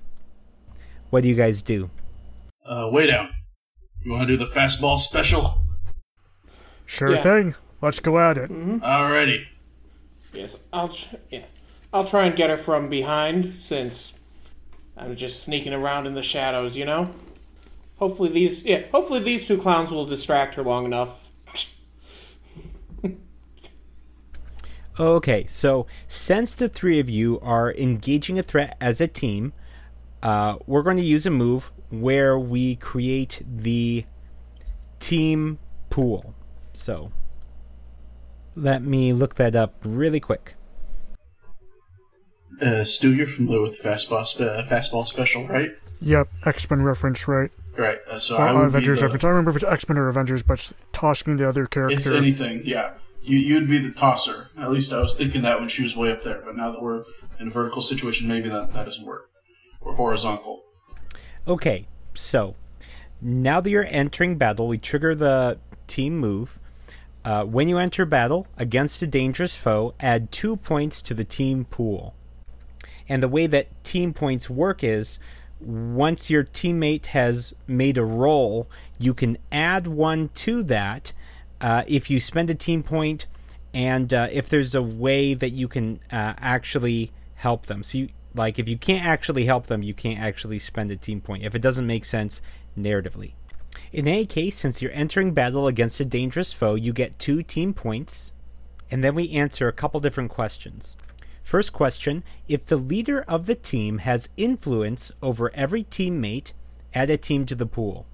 What 1.10 1.24
do 1.24 1.30
you 1.30 1.36
guys 1.36 1.62
do? 1.62 1.90
Uh, 2.66 2.84
Weighdown. 2.92 3.32
You 4.04 4.12
want 4.12 4.28
to 4.28 4.38
do 4.38 4.38
the 4.38 4.46
fastball 4.52 5.00
special? 5.00 5.66
Sure 6.86 7.16
Yeah. 7.16 7.24
thing. 7.24 7.56
Let's 7.82 8.00
go 8.00 8.20
at 8.20 8.38
it. 8.38 8.50
Alrighty. 8.50 9.48
Yes, 10.34 10.58
I'll 10.72 10.90
tr- 10.90 11.16
yeah, 11.30 11.46
I'll 11.92 12.06
try 12.06 12.26
and 12.26 12.36
get 12.36 12.50
her 12.50 12.58
from 12.58 12.90
behind 12.90 13.56
since 13.62 14.14
I'm 14.96 15.16
just 15.16 15.44
sneaking 15.44 15.74
around 15.74 16.08
in 16.08 16.14
the 16.14 16.24
shadows. 16.24 16.78
You 16.78 16.86
know. 16.86 17.14
Hopefully 17.98 18.30
these 18.30 18.64
yeah, 18.64 18.84
hopefully 18.92 19.20
these 19.20 19.48
two 19.48 19.58
clowns 19.58 19.92
will 19.92 20.06
distract 20.06 20.56
her 20.56 20.64
long 20.64 20.86
enough. 20.86 21.30
Okay, 25.00 25.46
so 25.48 25.88
since 26.08 26.54
the 26.54 26.68
three 26.68 27.00
of 27.00 27.10
you 27.10 27.40
are 27.40 27.74
engaging 27.74 28.38
a 28.38 28.44
threat 28.44 28.78
as 28.82 29.00
a 29.00 29.08
team, 29.08 29.54
uh, 30.22 30.58
we're 30.68 30.84
going 30.84 30.98
to 30.98 31.04
use 31.04 31.26
a 31.26 31.32
move 31.32 31.72
where 31.90 32.38
we 32.38 32.76
create 32.76 33.42
the 33.48 34.06
team 35.00 35.58
pool. 35.90 36.36
So 36.74 37.12
let 38.56 38.82
me 38.84 39.14
look 39.14 39.36
that 39.36 39.56
up 39.56 39.76
really 39.84 40.20
quick. 40.20 40.56
Uh, 42.62 42.84
Stu, 42.84 43.14
you're 43.14 43.28
familiar 43.28 43.62
with 43.62 43.82
fastball, 43.82 44.26
spe- 44.26 44.42
uh, 44.42 44.64
fastball 44.64 45.08
special, 45.08 45.48
right? 45.48 45.72
Yep, 46.02 46.30
X 46.46 46.70
Men 46.70 46.82
reference, 46.84 47.28
right? 47.28 47.52
Right. 47.78 47.98
Uh, 48.10 48.20
so 48.20 48.36
Or 48.38 48.42
I 48.42 48.54
would 48.54 48.66
Avengers 48.66 48.98
be 48.98 49.02
the, 49.02 49.06
reference. 49.08 49.24
I 49.24 49.30
remember 49.30 49.52
if 49.52 49.56
it's 49.58 49.66
X 49.66 49.88
Men 49.88 49.98
or 49.98 50.10
Avengers, 50.10 50.44
but 50.44 50.54
it's 50.54 50.74
tossing 50.92 51.38
the 51.38 51.48
other 51.48 51.66
character. 51.66 51.96
It's 51.96 52.08
anything. 52.08 52.62
Yeah. 52.66 52.94
You 53.24 53.38
you'd 53.38 53.70
be 53.70 53.78
the 53.78 53.92
tosser. 53.92 54.50
At 54.58 54.72
least 54.72 54.92
I 54.92 55.00
was 55.00 55.16
thinking 55.16 55.44
that 55.44 55.60
when 55.60 55.70
she 55.70 55.84
was 55.84 55.96
way 55.96 56.12
up 56.12 56.24
there. 56.24 56.42
But 56.44 56.56
now 56.56 56.72
that 56.72 56.82
we're 56.82 57.04
in 57.40 57.48
a 57.48 57.52
vertical 57.52 57.82
situation, 57.82 58.28
maybe 58.28 58.50
that 58.50 58.74
that 58.74 58.86
doesn't 58.86 59.06
work. 59.06 59.30
Or 59.80 59.96
horizontal. 59.96 60.64
Okay, 61.48 61.88
so 62.14 62.56
now 63.22 63.62
that 63.62 63.70
you're 63.70 63.86
entering 63.88 64.38
battle, 64.38 64.68
we 64.68 64.78
trigger 64.78 65.16
the 65.16 65.60
team 65.88 66.18
move. 66.18 66.60
Uh, 67.24 67.46
when 67.46 67.70
you 67.70 67.78
enter 67.78 68.06
battle 68.06 68.48
against 68.58 69.02
a 69.02 69.08
dangerous 69.08 69.56
foe, 69.56 69.94
add 70.00 70.32
two 70.32 70.56
points 70.56 71.02
to 71.04 71.14
the 71.14 71.24
team 71.24 71.66
pool. 71.66 72.16
And 73.08 73.22
the 73.22 73.28
way 73.28 73.46
that 73.48 73.84
team 73.84 74.14
points 74.14 74.50
work 74.50 74.84
is 74.84 75.20
once 75.60 76.30
your 76.30 76.44
teammate 76.44 77.08
has 77.08 77.54
made 77.68 77.98
a 77.98 78.06
roll, 78.06 78.68
you 78.98 79.14
can 79.14 79.38
add 79.52 79.86
one 79.86 80.30
to 80.30 80.64
that 80.64 81.14
uh, 81.60 81.84
if 81.88 82.10
you 82.10 82.20
spend 82.20 82.50
a 82.50 82.56
team 82.56 82.82
point 82.82 83.28
and 83.74 84.14
uh, 84.14 84.28
if 84.32 84.50
there's 84.50 84.74
a 84.74 84.82
way 84.82 85.34
that 85.34 85.52
you 85.52 85.68
can 85.68 86.00
uh, 86.12 86.34
actually 86.38 87.12
help 87.36 87.68
them. 87.68 87.84
So, 87.84 88.00
you, 88.00 88.10
like, 88.34 88.60
if 88.60 88.68
you 88.68 88.78
can't 88.78 89.06
actually 89.06 89.46
help 89.46 89.68
them, 89.68 89.84
you 89.84 89.94
can't 89.94 90.20
actually 90.20 90.60
spend 90.60 90.90
a 90.90 90.96
team 90.96 91.22
point 91.22 91.44
if 91.44 91.54
it 91.54 91.62
doesn't 91.62 91.86
make 91.86 92.06
sense 92.06 92.42
narratively. 92.78 93.34
In 93.92 94.08
any 94.08 94.26
case, 94.26 94.58
since 94.58 94.82
you're 94.82 94.92
entering 94.92 95.34
battle 95.34 95.68
against 95.68 96.00
a 96.00 96.06
dangerous 96.06 96.54
foe, 96.54 96.76
you 96.76 96.94
get 96.94 97.20
two 97.20 97.44
team 97.44 97.74
points, 97.74 98.32
and 98.90 99.04
then 99.04 99.16
we 99.16 99.32
answer 99.32 99.68
a 99.68 99.74
couple 99.74 100.00
different 100.00 100.32
questions. 100.32 100.96
First 101.44 101.74
question 101.74 102.24
If 102.48 102.66
the 102.66 102.78
leader 102.78 103.22
of 103.28 103.46
the 103.46 103.56
team 103.56 104.00
has 104.00 104.30
influence 104.38 105.12
over 105.22 105.54
every 105.54 105.84
teammate, 105.84 106.54
add 106.94 107.10
a 107.10 107.18
team 107.18 107.46
to 107.48 107.56
the 107.56 107.66
pool. 107.66 108.06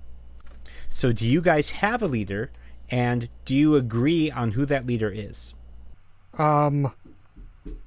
So, 0.89 1.11
do 1.11 1.25
you 1.25 1.41
guys 1.41 1.71
have 1.71 2.01
a 2.01 2.07
leader, 2.07 2.49
and 2.89 3.29
do 3.45 3.53
you 3.53 3.75
agree 3.75 4.31
on 4.31 4.51
who 4.51 4.65
that 4.65 4.85
leader 4.85 5.11
is? 5.11 5.53
Um, 6.37 6.93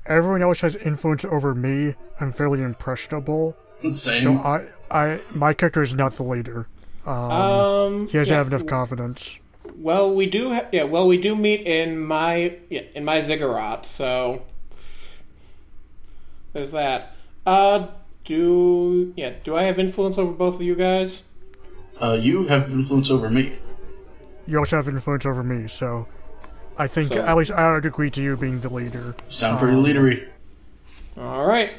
everyone 0.07 0.43
else 0.43 0.61
has 0.61 0.77
influence 0.77 1.25
over 1.25 1.55
me. 1.55 1.95
I'm 2.21 2.33
fairly 2.33 2.63
impressionable, 2.63 3.57
Same. 3.93 4.23
so 4.23 4.33
I, 4.35 4.67
I, 4.91 5.21
my 5.35 5.55
character 5.55 5.83
is 5.83 5.95
not 5.95 6.15
the 6.15 6.25
leader. 6.25 6.67
Um, 7.07 7.15
Um, 7.15 8.07
he 8.09 8.19
doesn't 8.19 8.31
yeah, 8.33 8.39
have 8.39 8.49
enough 8.49 8.67
confidence. 8.67 9.39
Well, 9.77 10.13
we 10.15 10.27
do. 10.27 10.53
Ha- 10.55 10.67
yeah, 10.73 10.85
well, 10.85 11.07
we 11.07 11.17
do 11.19 11.35
meet 11.35 11.67
in 11.67 11.99
my 11.99 12.57
yeah, 12.69 12.83
in 12.95 13.05
my 13.05 13.21
ziggurat. 13.21 13.87
So 13.87 14.43
there's 16.53 16.71
that. 16.73 17.15
Uh, 17.47 17.89
do 18.25 19.13
yeah? 19.17 19.33
Do 19.45 19.57
I 19.57 19.63
have 19.65 19.79
influence 19.79 20.19
over 20.19 20.33
both 20.33 20.57
of 20.57 20.63
you 20.63 20.75
guys? 20.75 21.23
uh, 22.03 22.13
you 22.21 22.47
have 22.49 22.71
influence 22.71 23.11
over 23.11 23.29
me. 23.31 23.59
You 24.47 24.59
also 24.59 24.77
have 24.77 24.89
influence 24.89 25.27
over 25.27 25.43
me, 25.43 25.69
so 25.69 26.07
I 26.79 26.87
think 26.87 27.13
So- 27.13 27.21
at 27.21 27.37
least 27.37 27.51
I 27.53 27.73
would 27.73 27.85
agree 27.87 28.11
to 28.11 28.23
you 28.23 28.37
being 28.37 28.61
the 28.61 28.71
leader. 28.71 29.15
Sound 29.29 29.59
pretty 29.59 29.77
leadery. 29.77 30.27
All 31.19 31.45
right. 31.47 31.73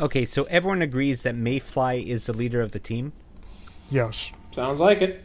Okay, 0.00 0.24
so 0.24 0.44
everyone 0.44 0.80
agrees 0.80 1.22
that 1.24 1.34
Mayfly 1.34 2.06
is 2.06 2.24
the 2.26 2.32
leader 2.32 2.62
of 2.62 2.72
the 2.72 2.78
team. 2.78 3.12
Yes. 3.90 4.32
Sounds 4.52 4.80
like 4.80 5.02
it. 5.02 5.24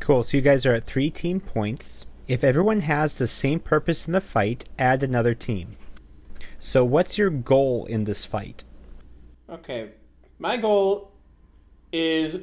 Cool. 0.00 0.22
So 0.22 0.36
you 0.36 0.42
guys 0.42 0.66
are 0.66 0.74
at 0.74 0.86
three 0.86 1.10
team 1.10 1.40
points. 1.40 2.06
If 2.28 2.44
everyone 2.44 2.80
has 2.80 3.18
the 3.18 3.26
same 3.26 3.60
purpose 3.60 4.06
in 4.06 4.12
the 4.12 4.20
fight, 4.20 4.64
add 4.78 5.02
another 5.02 5.34
team. 5.34 5.76
So 6.58 6.84
what's 6.84 7.18
your 7.18 7.30
goal 7.30 7.86
in 7.86 8.04
this 8.04 8.24
fight? 8.24 8.64
Okay. 9.50 9.90
My 10.38 10.56
goal 10.56 11.12
is 11.92 12.38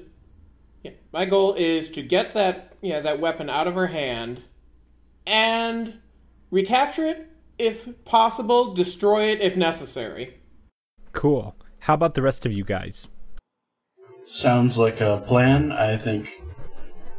yeah, 0.84 0.92
my 1.12 1.26
goal 1.26 1.54
is 1.56 1.90
to 1.90 2.02
get 2.02 2.34
that 2.34 2.76
yeah 2.82 3.00
that 3.02 3.20
weapon 3.20 3.50
out 3.50 3.68
of 3.68 3.76
her 3.76 3.88
hand 3.88 4.44
and 5.26 6.00
recapture 6.52 7.06
it 7.06 7.30
if 7.58 8.06
possible, 8.06 8.74
destroy 8.74 9.32
it 9.32 9.42
if 9.42 9.58
necessary. 9.58 10.36
Cool. 11.12 11.56
How 11.80 11.94
about 11.94 12.14
the 12.14 12.22
rest 12.22 12.46
of 12.46 12.54
you 12.54 12.64
guys? 12.64 13.08
Sounds 14.26 14.78
like 14.78 15.02
a 15.02 15.24
plan. 15.26 15.72
I 15.72 15.96
think 15.96 16.30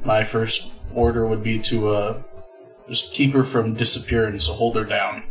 my 0.05 0.25
first 0.25 0.73
order 0.95 1.27
would 1.27 1.43
be 1.43 1.59
to 1.59 1.89
uh, 1.89 2.23
just 2.89 3.13
keep 3.13 3.33
her 3.33 3.45
from 3.45 3.75
disappearing, 3.75 4.39
so 4.41 4.53
hold 4.53 4.77
her 4.77 4.85
down. 4.85 5.25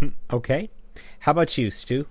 Okay. 0.30 0.68
How 1.20 1.32
about 1.32 1.56
you, 1.56 1.70
Stu? 1.70 2.06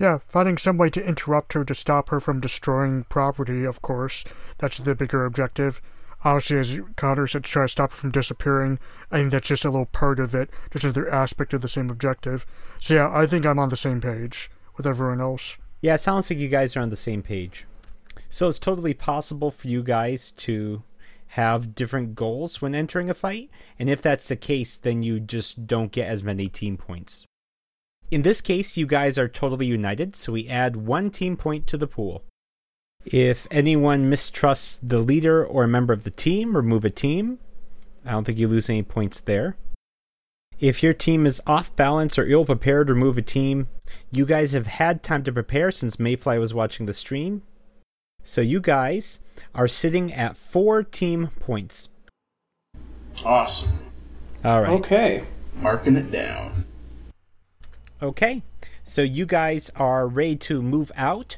Yeah, 0.00 0.18
finding 0.26 0.58
some 0.58 0.78
way 0.78 0.88
to 0.90 1.06
interrupt 1.06 1.52
her 1.52 1.64
to 1.64 1.74
stop 1.74 2.08
her 2.08 2.18
from 2.18 2.40
destroying 2.40 3.04
property, 3.04 3.64
of 3.64 3.82
course. 3.82 4.24
That's 4.58 4.78
the 4.78 4.94
bigger 4.94 5.24
objective. 5.24 5.80
Obviously, 6.24 6.58
as 6.58 6.80
Connor 6.96 7.26
said, 7.26 7.44
try 7.44 7.64
to 7.64 7.68
stop 7.68 7.90
her 7.90 7.96
from 7.96 8.10
disappearing. 8.10 8.78
I 9.12 9.18
think 9.18 9.30
that's 9.30 9.48
just 9.48 9.64
a 9.64 9.70
little 9.70 9.86
part 9.86 10.18
of 10.18 10.34
it, 10.34 10.50
just 10.72 10.84
another 10.84 11.12
aspect 11.12 11.52
of 11.52 11.60
the 11.60 11.68
same 11.68 11.90
objective. 11.90 12.46
So 12.80 12.94
yeah, 12.94 13.10
I 13.12 13.26
think 13.26 13.44
I'm 13.44 13.58
on 13.58 13.68
the 13.68 13.76
same 13.76 14.00
page 14.00 14.50
with 14.76 14.86
everyone 14.86 15.20
else. 15.20 15.58
Yeah, 15.84 15.96
it 15.96 16.00
sounds 16.00 16.30
like 16.30 16.38
you 16.38 16.48
guys 16.48 16.74
are 16.74 16.80
on 16.80 16.88
the 16.88 16.96
same 16.96 17.22
page. 17.22 17.66
So 18.30 18.48
it's 18.48 18.58
totally 18.58 18.94
possible 18.94 19.50
for 19.50 19.68
you 19.68 19.82
guys 19.82 20.30
to 20.30 20.82
have 21.26 21.74
different 21.74 22.14
goals 22.14 22.62
when 22.62 22.74
entering 22.74 23.10
a 23.10 23.14
fight, 23.14 23.50
and 23.78 23.90
if 23.90 24.00
that's 24.00 24.28
the 24.28 24.36
case, 24.36 24.78
then 24.78 25.02
you 25.02 25.20
just 25.20 25.66
don't 25.66 25.92
get 25.92 26.08
as 26.08 26.24
many 26.24 26.48
team 26.48 26.78
points. 26.78 27.26
In 28.10 28.22
this 28.22 28.40
case, 28.40 28.78
you 28.78 28.86
guys 28.86 29.18
are 29.18 29.28
totally 29.28 29.66
united, 29.66 30.16
so 30.16 30.32
we 30.32 30.48
add 30.48 30.74
one 30.74 31.10
team 31.10 31.36
point 31.36 31.66
to 31.66 31.76
the 31.76 31.86
pool. 31.86 32.24
If 33.04 33.46
anyone 33.50 34.08
mistrusts 34.08 34.78
the 34.78 35.00
leader 35.00 35.44
or 35.44 35.64
a 35.64 35.68
member 35.68 35.92
of 35.92 36.04
the 36.04 36.10
team, 36.10 36.56
remove 36.56 36.86
a 36.86 36.90
team. 36.90 37.40
I 38.06 38.12
don't 38.12 38.24
think 38.24 38.38
you 38.38 38.48
lose 38.48 38.70
any 38.70 38.84
points 38.84 39.20
there. 39.20 39.58
If 40.60 40.82
your 40.82 40.94
team 40.94 41.26
is 41.26 41.42
off 41.46 41.74
balance 41.74 42.18
or 42.18 42.26
ill 42.26 42.44
prepared, 42.44 42.88
remove 42.88 43.18
a 43.18 43.22
team. 43.22 43.68
You 44.10 44.24
guys 44.24 44.52
have 44.52 44.66
had 44.66 45.02
time 45.02 45.24
to 45.24 45.32
prepare 45.32 45.70
since 45.70 45.96
Mayfly 45.96 46.38
was 46.38 46.54
watching 46.54 46.86
the 46.86 46.94
stream. 46.94 47.42
So 48.22 48.40
you 48.40 48.60
guys 48.60 49.18
are 49.54 49.68
sitting 49.68 50.12
at 50.12 50.36
four 50.36 50.82
team 50.82 51.28
points. 51.40 51.88
Awesome. 53.24 53.92
All 54.44 54.62
right. 54.62 54.70
Okay. 54.70 55.24
Marking 55.56 55.96
it 55.96 56.10
down. 56.10 56.64
Okay. 58.00 58.42
So 58.84 59.02
you 59.02 59.26
guys 59.26 59.70
are 59.76 60.06
ready 60.06 60.36
to 60.36 60.62
move 60.62 60.92
out. 60.94 61.36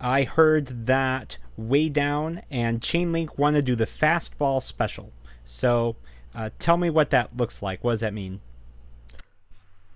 I 0.00 0.24
heard 0.24 0.86
that 0.86 1.38
Weighdown 1.58 2.42
and 2.50 2.80
Chainlink 2.80 3.38
want 3.38 3.56
to 3.56 3.62
do 3.62 3.74
the 3.74 3.86
fastball 3.86 4.62
special. 4.62 5.12
So 5.44 5.96
uh, 6.34 6.50
tell 6.58 6.76
me 6.76 6.90
what 6.90 7.10
that 7.10 7.36
looks 7.36 7.62
like. 7.62 7.82
What 7.82 7.92
does 7.92 8.00
that 8.00 8.14
mean? 8.14 8.40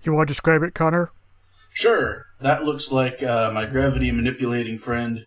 You 0.05 0.13
want 0.13 0.27
to 0.27 0.31
describe 0.31 0.61
it, 0.61 0.75
Connor? 0.75 1.11
Sure, 1.73 2.27
that 2.39 2.63
looks 2.63 2.91
like 2.91 3.23
uh, 3.23 3.51
my 3.51 3.65
gravity 3.65 4.11
manipulating 4.11 4.77
friend 4.77 5.25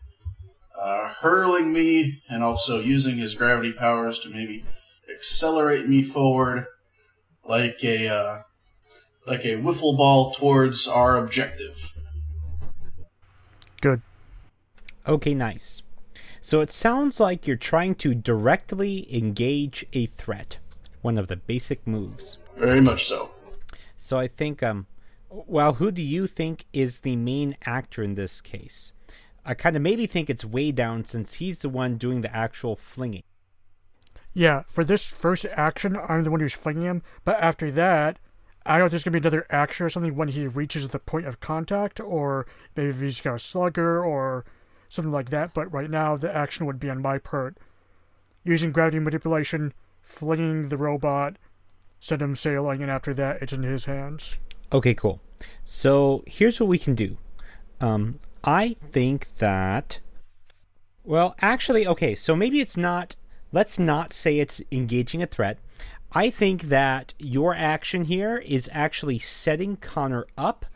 uh, 0.80 1.08
hurling 1.20 1.73
me 1.73 2.23
and 2.28 2.42
also 2.44 2.80
using 2.80 3.16
his 3.16 3.35
gravity 3.35 3.73
powers 3.73 4.20
to 4.20 4.30
maybe 4.30 4.64
accelerate 5.12 5.88
me 5.88 6.02
forward 6.02 6.66
like 7.44 7.82
a 7.82 8.08
uh, 8.08 8.38
like 9.26 9.44
a 9.44 9.56
wiffle 9.56 9.97
ball 9.97 10.30
towards 10.30 10.87
our 10.87 11.16
objective. 11.16 11.92
Good. 13.80 14.00
Okay, 15.06 15.35
nice. 15.35 15.82
So 16.40 16.61
it 16.61 16.70
sounds 16.70 17.18
like 17.18 17.47
you're 17.47 17.56
trying 17.56 17.97
to 17.97 18.14
directly 18.14 19.12
engage 19.14 19.85
a 19.92 20.06
threat, 20.06 20.58
one 21.02 21.18
of 21.18 21.26
the 21.26 21.37
basic 21.37 21.85
moves. 21.87 22.38
Very 22.56 22.80
much 22.80 23.04
so. 23.04 23.32
So 23.99 24.19
I 24.19 24.28
think, 24.28 24.62
um, 24.62 24.87
well, 25.28 25.75
who 25.75 25.90
do 25.90 26.02
you 26.02 26.26
think 26.26 26.64
is 26.73 27.00
the 27.00 27.17
main 27.17 27.57
actor 27.67 28.02
in 28.02 28.14
this 28.14 28.40
case? 28.40 28.93
I 29.45 29.55
kind 29.55 29.76
of 29.76 29.83
maybe 29.83 30.07
think 30.07 30.31
it's 30.31 30.45
Weighdown 30.45 31.07
since 31.07 31.35
he's 31.35 31.61
the 31.61 31.69
one 31.69 31.97
doing 31.97 32.21
the 32.21 32.35
actual 32.35 32.76
flinging. 32.76 33.25
Yeah, 34.33 34.62
for 34.69 34.85
this 34.85 35.05
first 35.05 35.45
action, 35.47 35.97
I'm 35.97 36.23
the 36.23 36.31
one 36.31 36.40
who's 36.40 36.55
flinging 36.55 36.85
him, 36.85 37.02
but 37.25 37.40
after 37.40 37.73
that, 37.73 38.19
I 38.64 38.73
don't 38.73 38.81
know 38.81 38.85
if 38.87 38.90
there's 38.93 39.05
to 39.05 39.11
be 39.11 39.19
another 39.19 39.47
action 39.50 39.85
or 39.85 39.90
something 39.90 40.14
when 40.14 40.28
he 40.28 40.47
reaches 40.47 40.88
the 40.88 40.99
point 41.00 41.26
of 41.26 41.40
contact, 41.40 41.99
or 41.99 42.47
maybe 42.76 42.90
if 42.90 43.00
he's 43.00 43.21
got 43.21 43.35
a 43.35 43.38
slugger 43.38 44.05
or 44.05 44.45
something 44.88 45.12
like 45.12 45.31
that, 45.31 45.55
but 45.55 45.73
right 45.73 45.90
now 45.90 46.17
the 46.17 46.35
action 46.35 46.67
would 46.67 46.78
be 46.78 46.88
on 46.88 47.02
my 47.02 47.19
part. 47.19 47.59
Using 48.45 48.71
gravity 48.71 49.00
manipulation, 49.00 49.73
flinging 50.02 50.69
the 50.69 50.76
robot, 50.76 51.37
send 52.00 52.23
him 52.23 52.37
sailing, 52.37 52.83
and 52.83 52.90
after 52.90 53.14
that, 53.14 53.43
it's 53.43 53.52
in 53.52 53.62
his 53.62 53.85
hands. 53.85 54.37
Okay, 54.73 54.95
cool. 54.95 55.21
So 55.62 56.25
here's 56.26 56.61
what 56.61 56.69
we 56.69 56.78
can 56.78 56.95
do. 56.95 57.17
Um, 57.80 58.19
I 58.45 58.76
think 58.91 59.37
that. 59.39 60.00
Well, 61.04 61.34
actually, 61.41 61.87
okay, 61.87 62.15
so 62.15 62.37
maybe 62.37 62.61
it's 62.61 62.76
not. 62.76 63.17
Let's 63.50 63.78
not 63.78 64.13
say 64.13 64.39
it's 64.39 64.61
engaging 64.71 65.23
a 65.23 65.26
threat. 65.26 65.58
I 66.13 66.30
think 66.30 66.65
that 66.65 67.15
your 67.19 67.54
action 67.54 68.04
here 68.04 68.39
is 68.39 68.69
actually 68.73 69.19
setting 69.19 69.76
Connor 69.76 70.26
up. 70.37 70.67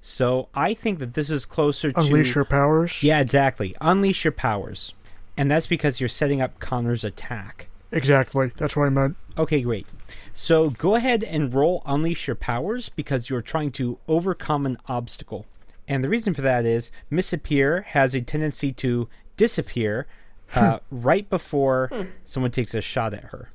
So 0.00 0.48
I 0.54 0.74
think 0.74 0.98
that 1.00 1.14
this 1.14 1.30
is 1.30 1.44
closer 1.44 1.92
to. 1.92 2.00
Unleash 2.00 2.34
your 2.34 2.44
powers? 2.44 3.02
Yeah, 3.02 3.20
exactly. 3.20 3.74
Unleash 3.80 4.24
your 4.24 4.32
powers. 4.32 4.94
And 5.36 5.50
that's 5.50 5.66
because 5.66 6.00
you're 6.00 6.08
setting 6.08 6.40
up 6.40 6.58
Connor's 6.60 7.04
attack. 7.04 7.68
Exactly. 7.92 8.52
That's 8.56 8.76
what 8.76 8.86
I 8.86 8.90
meant. 8.90 9.16
Okay, 9.38 9.62
great. 9.62 9.86
So 10.32 10.70
go 10.70 10.94
ahead 10.94 11.24
and 11.24 11.52
roll 11.52 11.82
Unleash 11.86 12.26
Your 12.26 12.36
Powers 12.36 12.88
because 12.88 13.28
you're 13.28 13.42
trying 13.42 13.72
to 13.72 13.98
overcome 14.08 14.66
an 14.66 14.78
obstacle. 14.86 15.46
And 15.88 16.04
the 16.04 16.08
reason 16.08 16.34
for 16.34 16.42
that 16.42 16.64
is 16.64 16.92
Misappear 17.10 17.84
has 17.84 18.14
a 18.14 18.20
tendency 18.20 18.72
to 18.74 19.08
disappear 19.36 20.06
uh, 20.54 20.78
right 20.90 21.28
before 21.28 21.90
someone 22.24 22.50
takes 22.52 22.74
a 22.74 22.80
shot 22.80 23.14
at 23.14 23.24
her. 23.24 23.50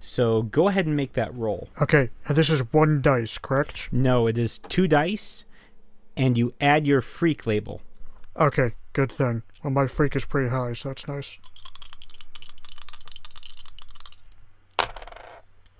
So 0.00 0.42
go 0.42 0.68
ahead 0.68 0.86
and 0.86 0.96
make 0.96 1.14
that 1.14 1.34
roll. 1.34 1.68
Okay, 1.80 2.10
and 2.26 2.36
this 2.36 2.50
is 2.50 2.72
one 2.72 3.00
dice, 3.00 3.38
correct? 3.38 3.88
No, 3.90 4.26
it 4.26 4.36
is 4.36 4.58
two 4.58 4.86
dice, 4.86 5.44
and 6.16 6.36
you 6.36 6.52
add 6.60 6.86
your 6.86 7.00
freak 7.00 7.46
label. 7.46 7.80
Okay, 8.36 8.72
good 8.92 9.10
thing. 9.10 9.42
Well, 9.62 9.72
my 9.72 9.86
freak 9.86 10.14
is 10.14 10.24
pretty 10.24 10.50
high, 10.50 10.74
so 10.74 10.90
that's 10.90 11.08
nice. 11.08 11.38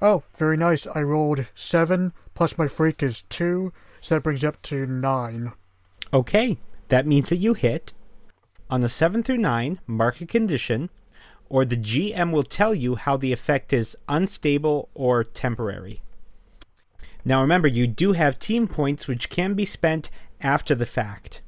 Oh, 0.03 0.23
very 0.37 0.57
nice. 0.57 0.87
I 0.87 1.03
rolled 1.03 1.47
seven, 1.55 2.13
plus 2.35 2.59
my 2.59 2.69
freak 2.69 3.03
is 3.03 3.23
two, 3.23 3.73
so 4.01 4.15
that 4.15 4.23
brings 4.23 4.45
up 4.45 4.61
to 4.63 4.87
nine. 4.87 5.53
Okay, 6.13 6.59
that 6.89 7.07
means 7.07 7.29
that 7.31 7.37
you 7.37 7.55
hit. 7.55 7.93
On 8.71 8.81
the 8.81 8.89
7 8.89 9.23
through 9.23 9.39
9, 9.39 9.81
mark 9.87 10.21
a 10.21 10.27
condition, 10.27 10.91
or 11.49 11.65
the 11.65 11.77
GM 11.77 12.33
will 12.33 12.43
tell 12.43 12.75
you 12.75 12.97
how 12.97 13.17
the 13.17 13.33
effect 13.33 13.73
is 13.73 13.97
unstable 14.09 14.89
or 14.95 15.23
temporary. 15.23 16.03
Now 17.25 17.41
remember, 17.41 17.69
you 17.69 17.87
do 17.87 18.13
have 18.13 18.39
team 18.39 18.67
points 18.67 19.07
which 19.09 19.31
can 19.31 19.55
be 19.55 19.65
spent 19.65 20.11
after 20.41 20.75
the 20.75 20.87
fact. 20.87 21.41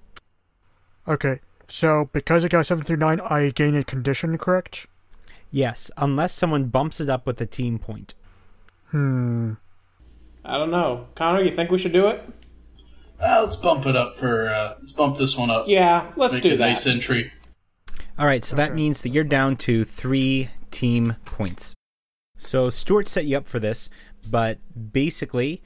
Okay, 1.08 1.40
so 1.68 2.08
because 2.12 2.44
I 2.44 2.48
got 2.48 2.66
seven 2.66 2.84
through 2.84 2.96
nine, 2.96 3.20
I 3.20 3.50
gain 3.50 3.76
a 3.76 3.84
condition, 3.84 4.38
correct? 4.38 4.86
Yes, 5.50 5.90
unless 5.96 6.32
someone 6.32 6.64
bumps 6.64 7.00
it 7.00 7.10
up 7.10 7.26
with 7.26 7.40
a 7.40 7.46
team 7.46 7.78
point. 7.78 8.14
Hmm. 8.90 9.54
I 10.44 10.58
don't 10.58 10.70
know. 10.70 11.08
Connor, 11.14 11.42
you 11.42 11.50
think 11.50 11.70
we 11.70 11.78
should 11.78 11.92
do 11.92 12.06
it? 12.06 12.22
Uh, 13.20 13.40
let's 13.42 13.56
bump 13.56 13.86
it 13.86 13.96
up 13.96 14.14
for. 14.14 14.48
Uh, 14.48 14.74
let's 14.78 14.92
bump 14.92 15.18
this 15.18 15.36
one 15.36 15.50
up. 15.50 15.66
Yeah, 15.68 16.12
let's 16.16 16.34
make 16.34 16.42
do 16.42 16.52
a 16.54 16.56
that. 16.56 16.68
nice 16.68 16.86
entry. 16.86 17.32
All 18.18 18.26
right, 18.26 18.44
so 18.44 18.56
that 18.56 18.74
means 18.74 19.02
that 19.02 19.10
you're 19.10 19.24
down 19.24 19.56
to 19.56 19.84
three 19.84 20.50
team 20.70 21.16
points. 21.24 21.74
So 22.38 22.70
Stuart 22.70 23.08
set 23.08 23.24
you 23.24 23.36
up 23.36 23.46
for 23.46 23.58
this, 23.58 23.88
but 24.30 24.58
basically, 24.92 25.62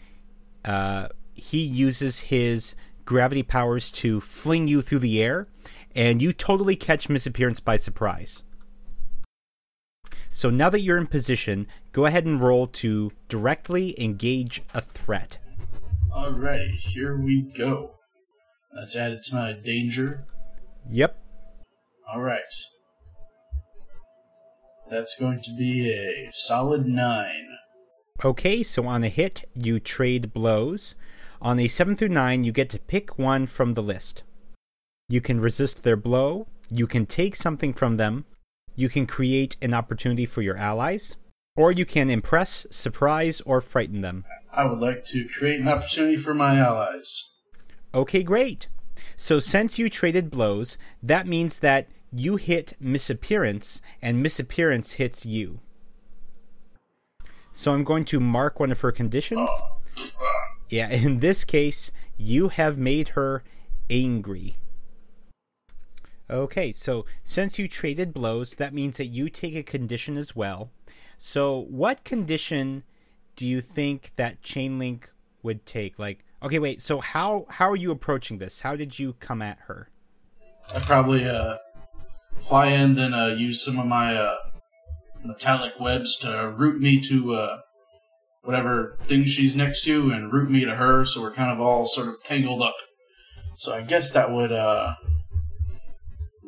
uh, 0.65 1.09
he 1.35 1.59
uses 1.59 2.21
his 2.21 2.75
gravity 3.05 3.43
powers 3.43 3.91
to 3.93 4.21
fling 4.21 4.69
you 4.69 4.83
through 4.83 5.01
the 5.01 5.23
air, 5.23 5.49
and 5.95 6.23
you 6.23 6.33
totally 6.33 6.77
catch 6.77 7.09
Missappearance 7.09 7.63
by 7.63 7.77
surprise. 7.77 8.45
So 10.31 10.49
now 10.49 10.71
that 10.71 10.81
you're 10.81 10.99
in 10.99 11.09
position, 11.09 11.67
go 11.93 12.07
ahead 12.07 12.25
and 12.25 12.41
roll 12.41 12.67
to 12.69 13.13
directly 13.29 14.01
engage 14.01 14.63
a 14.73 14.81
threat. 14.81 15.39
Alrighty, 16.13 16.71
here 16.71 17.17
we 17.17 17.53
go. 17.57 17.97
That's 18.73 18.97
added 18.97 19.23
to 19.25 19.35
my 19.35 19.53
danger. 19.53 20.25
Yep. 20.89 21.21
Alright. 22.13 22.55
That's 24.89 25.19
going 25.19 25.43
to 25.43 25.57
be 25.57 25.89
a 25.91 26.31
solid 26.33 26.87
nine. 26.87 27.57
Okay, 28.25 28.63
so 28.63 28.87
on 28.87 29.03
a 29.03 29.09
hit, 29.09 29.45
you 29.55 29.81
trade 29.81 30.33
blows. 30.33 30.95
On 31.41 31.59
a 31.59 31.69
7 31.69 31.97
through 31.97 32.09
9, 32.09 32.45
you 32.45 32.53
get 32.53 32.69
to 32.71 32.79
pick 32.79 33.19
one 33.19 33.47
from 33.47 33.75
the 33.75 33.83
list. 33.83 34.25
You 35.09 35.21
can 35.21 35.41
resist 35.41 35.83
their 35.83 35.97
blow, 35.97 36.47
you 36.71 36.87
can 36.87 37.07
take 37.07 37.35
something 37.35 37.73
from 37.73 37.97
them, 37.97 38.27
you 38.81 38.89
can 38.89 39.07
create 39.07 39.57
an 39.61 39.75
opportunity 39.75 40.25
for 40.25 40.41
your 40.41 40.57
allies, 40.57 41.17
or 41.55 41.71
you 41.71 41.85
can 41.85 42.09
impress, 42.09 42.67
surprise, 42.71 43.43
or 43.43 43.61
frighten 43.61 44.01
them. 44.01 44.25
I 44.53 44.65
would 44.65 44.79
like 44.79 45.05
to 45.07 45.29
create 45.29 45.61
an 45.61 45.69
opportunity 45.69 46.17
for 46.17 46.33
my 46.33 46.57
allies. 46.57 47.35
Okay, 47.93 48.23
great. 48.23 48.69
So 49.17 49.39
since 49.39 49.79
you 49.79 49.91
traded 49.91 50.31
blows, 50.31 50.79
that 51.03 51.27
means 51.27 51.59
that 51.59 51.89
you 52.11 52.37
hit 52.37 52.73
Missappearance, 52.83 53.83
and 54.01 54.25
Missappearance 54.25 54.95
hits 54.95 55.27
you. 55.27 55.61
So 57.53 57.75
I'm 57.75 57.85
going 57.85 58.05
to 58.07 58.19
mark 58.19 58.59
one 58.59 58.73
of 58.73 58.81
her 58.81 58.93
conditions. 58.93 59.51
Uh, 59.51 60.03
uh. 60.03 60.41
Yeah, 60.71 60.89
in 60.91 61.19
this 61.19 61.45
case, 61.45 61.93
you 62.17 62.49
have 62.49 62.79
made 62.79 63.11
her 63.11 63.45
angry. 63.91 64.57
Okay, 66.31 66.71
so 66.71 67.07
since 67.25 67.59
you 67.59 67.67
traded 67.67 68.15
blows, 68.15 68.55
that 68.55 68.73
means 68.73 68.99
that 68.99 69.07
you 69.07 69.29
take 69.29 69.57
a 69.57 69.65
condition 69.65 70.17
as 70.17 70.37
well. 70.37 70.71
So, 71.19 71.67
what 71.69 72.05
condition 72.05 72.85
do 73.35 73.45
you 73.47 73.61
think 73.61 74.13
that 74.15 74.41
Chainlink 74.41 75.07
would 75.43 75.67
take? 75.67 75.99
Like, 75.99 76.25
okay, 76.41 76.61
wait. 76.61 76.83
So, 76.83 77.01
how 77.01 77.47
how 77.51 77.69
are 77.69 77.77
you 77.77 77.91
approaching 77.91 78.39
this? 78.39 78.61
How 78.61 78.77
did 78.77 78.97
you 78.97 79.15
come 79.15 79.43
at 79.43 79.59
her? 79.67 79.91
I 80.75 80.79
probably 80.79 81.29
uh, 81.29 81.57
fly 82.39 82.69
in, 82.69 82.95
then 82.95 83.13
uh, 83.13 83.27
use 83.27 83.65
some 83.65 83.81
of 83.81 83.87
my 83.87 84.15
uh, 84.15 84.37
metallic 85.25 85.81
webs 85.81 86.17
to 86.19 86.55
root 86.57 86.81
me 86.81 87.01
to 87.01 87.35
uh, 87.35 87.59
whatever 88.43 88.99
thing 89.03 89.25
she's 89.25 89.57
next 89.57 89.83
to, 89.87 90.13
and 90.13 90.33
root 90.33 90.49
me 90.49 90.65
to 90.65 90.77
her. 90.77 91.05
So 91.05 91.23
we're 91.23 91.33
kind 91.33 91.51
of 91.51 91.61
all 91.61 91.87
sort 91.87 92.07
of 92.07 92.23
tangled 92.23 92.63
up. 92.63 92.77
So 93.57 93.75
I 93.75 93.81
guess 93.81 94.13
that 94.13 94.31
would. 94.31 94.53
Uh, 94.53 94.95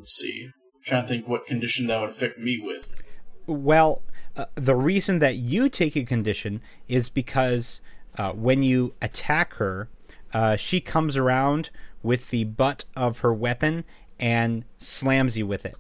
let's 0.03 0.19
see. 0.19 0.47
I'm 0.47 0.83
trying 0.85 1.03
to 1.03 1.09
think 1.09 1.29
what 1.29 1.47
condition 1.47 1.87
that 1.87 2.01
would 2.01 2.11
affect 2.11 2.39
me 2.39 2.61
with. 2.61 3.01
Well, 3.47 4.03
uh, 4.37 4.47
the 4.57 4.75
reason 4.75 5.21
that 5.21 5.37
you 5.37 5.69
take 5.69 5.95
a 5.95 6.03
condition 6.03 6.61
is 6.89 7.09
because 7.09 7.81
uh, 8.19 8.33
when 8.33 8.65
you 8.65 8.95
attack 9.01 9.55
her, 9.55 9.89
uh, 10.35 10.57
she 10.57 10.81
comes 10.81 11.17
around 11.17 11.71
with 12.03 12.31
the 12.31 12.43
butt 12.45 12.85
of 12.97 13.21
her 13.21 13.33
weapon 13.33 13.85
and 14.19 14.65
slams 14.77 15.39
you 15.39 15.47
with 15.47 15.65
it. 15.65 15.77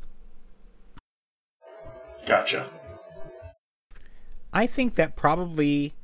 Gotcha. 2.24 2.70
I 4.52 4.68
think 4.68 4.94
that 4.94 5.16
probably 5.16 5.94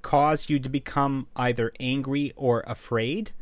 caused 0.00 0.48
you 0.48 0.58
to 0.58 0.70
become 0.70 1.26
either 1.36 1.72
angry 1.78 2.32
or 2.34 2.64
afraid, 2.66 3.32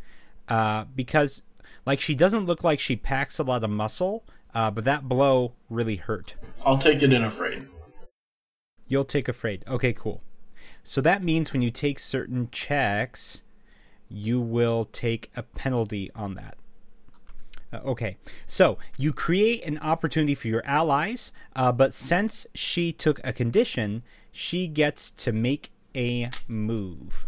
uh, 0.48 0.86
because 0.96 1.42
like 1.86 2.00
she 2.00 2.14
doesn't 2.14 2.46
look 2.46 2.64
like 2.64 2.80
she 2.80 2.96
packs 2.96 3.38
a 3.38 3.44
lot 3.44 3.64
of 3.64 3.70
muscle, 3.70 4.24
uh, 4.54 4.70
but 4.70 4.84
that 4.84 5.08
blow 5.08 5.52
really 5.70 5.96
hurt. 5.96 6.34
I'll 6.64 6.78
take 6.78 7.02
it 7.02 7.12
in 7.12 7.22
a 7.22 7.28
afraid. 7.28 7.68
You'll 8.88 9.04
take 9.04 9.28
a 9.28 9.30
afraid. 9.30 9.64
Okay, 9.66 9.92
cool. 9.92 10.22
So 10.82 11.00
that 11.00 11.22
means 11.22 11.52
when 11.52 11.62
you 11.62 11.70
take 11.70 11.98
certain 11.98 12.48
checks, 12.52 13.42
you 14.08 14.40
will 14.40 14.84
take 14.84 15.30
a 15.34 15.42
penalty 15.42 16.10
on 16.14 16.34
that. 16.34 16.56
Uh, 17.72 17.78
okay, 17.84 18.16
so 18.46 18.78
you 18.96 19.12
create 19.12 19.64
an 19.64 19.78
opportunity 19.78 20.34
for 20.34 20.46
your 20.46 20.64
allies, 20.64 21.32
uh, 21.56 21.72
but 21.72 21.92
since 21.92 22.46
she 22.54 22.92
took 22.92 23.20
a 23.24 23.32
condition, 23.32 24.02
she 24.30 24.68
gets 24.68 25.10
to 25.10 25.32
make 25.32 25.70
a 25.96 26.30
move. 26.46 27.26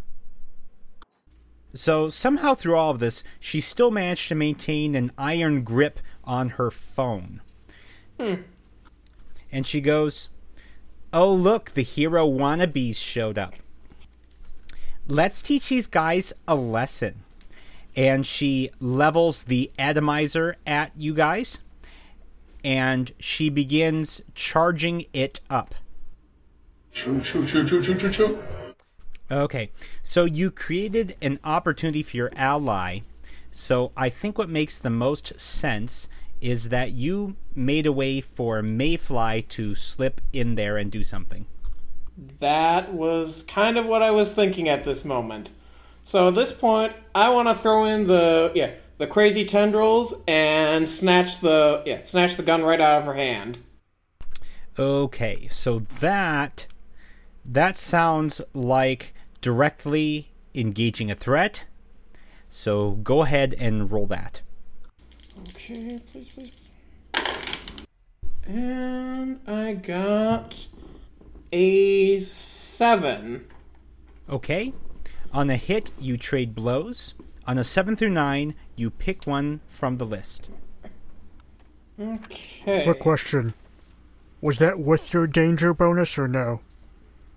So 1.75 2.09
somehow 2.09 2.55
through 2.55 2.77
all 2.77 2.91
of 2.91 2.99
this, 2.99 3.23
she 3.39 3.61
still 3.61 3.91
managed 3.91 4.29
to 4.29 4.35
maintain 4.35 4.95
an 4.95 5.13
iron 5.19 5.63
grip 5.63 6.01
on 6.25 6.51
her 6.51 6.71
phone. 6.71 7.41
Hmm. 8.19 8.35
And 9.53 9.67
she 9.67 9.81
goes, 9.81 10.29
Oh, 11.13 11.33
look, 11.33 11.73
the 11.73 11.83
hero 11.83 12.27
wannabes 12.29 12.97
showed 12.97 13.39
up. 13.39 13.55
Let's 15.07 15.41
teach 15.41 15.71
these 15.71 15.87
guys 15.87 16.35
a 16.47 16.55
lesson. 16.55 17.23
And 17.97 18.27
she 18.27 18.71
levels 18.79 19.45
the 19.45 19.71
atomizer 19.79 20.57
at 20.67 20.93
you 20.97 21.15
guys. 21.15 21.61
And 22.63 23.13
she 23.19 23.49
begins 23.49 24.23
charging 24.35 25.07
it 25.13 25.41
up. 25.49 25.75
True, 26.93 27.21
true, 27.21 27.47
true, 27.47 27.65
true, 27.65 27.83
true, 27.83 27.95
true, 27.95 28.11
true. 28.11 28.39
Okay, 29.31 29.71
so 30.03 30.25
you 30.25 30.51
created 30.51 31.15
an 31.21 31.39
opportunity 31.45 32.03
for 32.03 32.17
your 32.17 32.31
ally. 32.35 33.01
So 33.51 33.93
I 33.97 34.09
think 34.09 34.39
what 34.39 34.49
makes 34.49 34.79
the 34.79 34.91
most 34.91 35.39
sense 35.39 36.09
is 36.41 36.69
that 36.71 36.93
you 36.93 37.37
made 37.55 37.87
a 37.87 37.93
way 37.93 38.21
for 38.21 38.63
Mayfly 38.63 39.47
to 39.49 39.75
slip 39.75 40.21
in 40.33 40.55
there 40.55 40.77
and 40.77 40.91
do 40.91 41.03
something. 41.03 41.47
That 42.41 42.95
was 42.95 43.45
kind 43.47 43.77
of 43.77 43.87
what 43.87 44.03
I 44.03 44.11
was 44.11 44.33
thinking 44.33 44.69
at 44.69 44.85
this 44.85 45.05
moment. 45.05 45.51
So 46.05 46.29
at 46.29 46.35
this 46.35 46.53
point, 46.53 46.95
I 47.15 47.29
want 47.29 47.49
to 47.49 47.55
throw 47.55 47.85
in 47.85 48.07
the 48.07 48.51
yeah 48.55 48.73
the 48.97 49.07
crazy 49.07 49.45
tendrils 49.45 50.15
and 50.27 50.89
snatch 50.89 51.41
the 51.41 51.83
yeah 51.85 52.01
snatch 52.05 52.37
the 52.37 52.43
gun 52.43 52.63
right 52.63 52.81
out 52.81 52.99
of 52.99 53.05
her 53.05 53.15
hand. 53.15 53.59
Okay, 54.79 55.49
so 55.51 55.81
that 55.81 56.67
that 57.45 57.77
sounds 57.77 58.41
like 58.55 59.15
directly 59.41 60.31
engaging 60.55 61.11
a 61.11 61.15
threat. 61.15 61.65
So 62.49 62.93
go 62.93 63.23
ahead 63.23 63.55
and 63.59 63.91
roll 63.91 64.07
that. 64.07 64.43
Okay, 65.51 65.99
please, 66.13 66.35
please. 66.35 66.57
And 68.47 69.41
I 69.47 69.75
got 69.75 70.67
a 71.53 72.21
seven. 72.21 73.47
Okay. 74.29 74.73
On 75.33 75.51
a 75.51 75.57
hit, 75.57 75.91
you 76.01 76.17
trade 76.17 76.55
blows. 76.55 77.15
On 77.47 77.59
a 77.59 77.65
7 77.65 77.97
through 77.97 78.11
9, 78.11 78.55
you 78.77 78.91
pick 78.91 79.27
one 79.27 79.61
from 79.69 79.97
the 79.97 80.05
list. 80.05 80.49
Okay. 81.99 82.85
Quick 82.85 83.01
question. 83.01 83.55
Was 84.41 84.59
that 84.59 84.79
with 84.79 85.13
your 85.13 85.27
danger 85.27 85.75
bonus 85.75 86.19
or 86.19 86.29
no? 86.29 86.61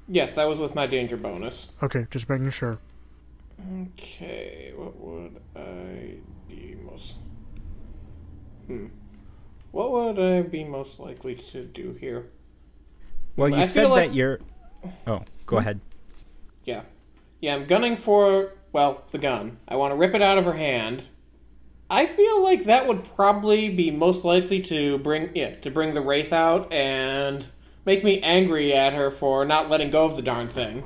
Yes, 0.08 0.34
that 0.36 0.48
was 0.48 0.60
with 0.60 0.76
my 0.76 0.88
danger 0.88 1.18
bonus. 1.18 1.70
Okay, 1.82 2.08
just 2.12 2.30
making 2.30 2.50
sure. 2.52 2.80
Okay, 3.84 4.74
what 4.76 4.98
would 5.00 5.40
I 5.56 6.16
be 6.48 6.76
most? 6.84 7.16
Hmm. 8.68 8.88
What 9.72 9.92
would 9.92 10.20
I 10.20 10.42
be 10.42 10.64
most 10.64 11.00
likely 11.00 11.36
to 11.36 11.64
do 11.64 11.94
here? 11.94 12.26
Well, 13.38 13.50
you 13.50 13.56
I 13.56 13.64
said 13.66 13.82
feel 13.84 13.90
like- 13.92 14.10
that 14.10 14.16
you're. 14.16 14.40
Oh, 15.08 15.24
go 15.46 15.58
ahead. 15.58 15.80
Yeah. 16.66 16.82
Yeah, 17.40 17.56
I'm 17.56 17.66
gunning 17.66 17.98
for, 17.98 18.54
well, 18.74 19.04
the 19.12 19.18
gun. 19.18 19.58
I 19.68 19.76
want 19.76 19.92
to 19.92 19.96
rip 19.96 20.14
it 20.16 20.22
out 20.22 20.38
of 20.38 20.46
her 20.46 20.54
hand. 20.54 21.04
I 21.90 22.06
feel 22.06 22.42
like 22.42 22.64
that 22.66 22.88
would 22.88 23.04
probably 23.04 23.70
be 23.70 23.92
most 23.92 24.24
likely 24.24 24.62
to 24.62 24.98
bring 25.00 25.30
yeah, 25.36 25.52
to 25.56 25.70
bring 25.70 25.94
the 25.94 26.02
wraith 26.02 26.32
out 26.32 26.72
and 26.72 27.48
make 27.86 28.04
me 28.04 28.20
angry 28.22 28.74
at 28.74 28.94
her 28.94 29.12
for 29.12 29.46
not 29.46 29.70
letting 29.70 29.90
go 29.90 30.06
of 30.06 30.16
the 30.16 30.22
darn 30.22 30.48
thing. 30.48 30.84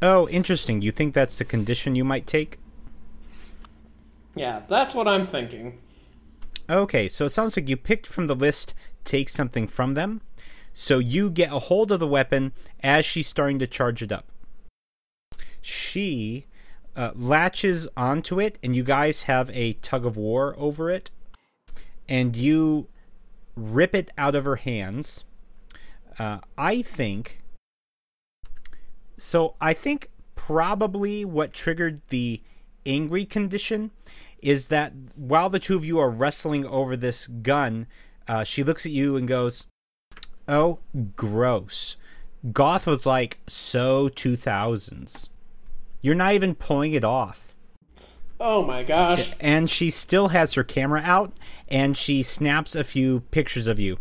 Oh, 0.00 0.28
interesting. 0.28 0.82
You 0.82 0.92
think 0.92 1.14
that's 1.14 1.38
the 1.38 1.44
condition 1.44 1.96
you 1.96 2.04
might 2.04 2.26
take? 2.26 2.58
Yeah, 4.34 4.62
that's 4.68 4.94
what 4.94 5.08
I'm 5.08 5.24
thinking. 5.24 5.78
Okay, 6.70 7.08
so 7.08 7.24
it 7.24 7.30
sounds 7.30 7.56
like 7.56 7.68
you 7.68 7.76
picked 7.76 8.06
from 8.06 8.26
the 8.26 8.36
list 8.36 8.74
take 9.04 9.28
something 9.28 9.66
from 9.66 9.94
them. 9.94 10.20
So 10.74 10.98
you 10.98 11.30
get 11.30 11.52
a 11.52 11.58
hold 11.58 11.90
of 11.90 11.98
the 11.98 12.06
weapon 12.06 12.52
as 12.82 13.04
she's 13.04 13.26
starting 13.26 13.58
to 13.58 13.66
charge 13.66 14.02
it 14.02 14.12
up. 14.12 14.26
She 15.60 16.46
uh, 16.94 17.12
latches 17.16 17.88
onto 17.96 18.38
it, 18.38 18.58
and 18.62 18.76
you 18.76 18.84
guys 18.84 19.24
have 19.24 19.50
a 19.50 19.72
tug 19.74 20.06
of 20.06 20.16
war 20.16 20.54
over 20.56 20.90
it. 20.90 21.10
And 22.08 22.36
you 22.36 22.86
rip 23.56 23.94
it 23.94 24.10
out 24.16 24.34
of 24.34 24.44
her 24.44 24.56
hands. 24.56 25.24
Uh, 26.18 26.38
I 26.56 26.82
think. 26.82 27.40
So 29.16 29.54
I 29.60 29.72
think 29.74 30.10
probably 30.34 31.24
what 31.24 31.52
triggered 31.52 32.00
the 32.08 32.40
angry 32.86 33.24
condition 33.24 33.90
is 34.40 34.68
that 34.68 34.92
while 35.14 35.50
the 35.50 35.58
two 35.58 35.76
of 35.76 35.84
you 35.84 35.98
are 35.98 36.10
wrestling 36.10 36.64
over 36.66 36.96
this 36.96 37.26
gun, 37.26 37.86
uh, 38.26 38.44
she 38.44 38.62
looks 38.62 38.86
at 38.86 38.92
you 38.92 39.16
and 39.16 39.26
goes, 39.26 39.66
"Oh, 40.46 40.78
gross." 41.16 41.96
Goth 42.52 42.86
was 42.86 43.04
like 43.04 43.38
so 43.48 44.08
2000s. 44.08 45.28
You're 46.00 46.14
not 46.14 46.34
even 46.34 46.54
pulling 46.54 46.92
it 46.92 47.04
off. 47.04 47.56
Oh 48.40 48.64
my 48.64 48.84
gosh. 48.84 49.32
And 49.40 49.68
she 49.68 49.90
still 49.90 50.28
has 50.28 50.52
her 50.52 50.62
camera 50.62 51.02
out 51.04 51.32
and 51.66 51.96
she 51.96 52.22
snaps 52.22 52.76
a 52.76 52.84
few 52.84 53.20
pictures 53.32 53.66
of 53.66 53.80
you. 53.80 53.98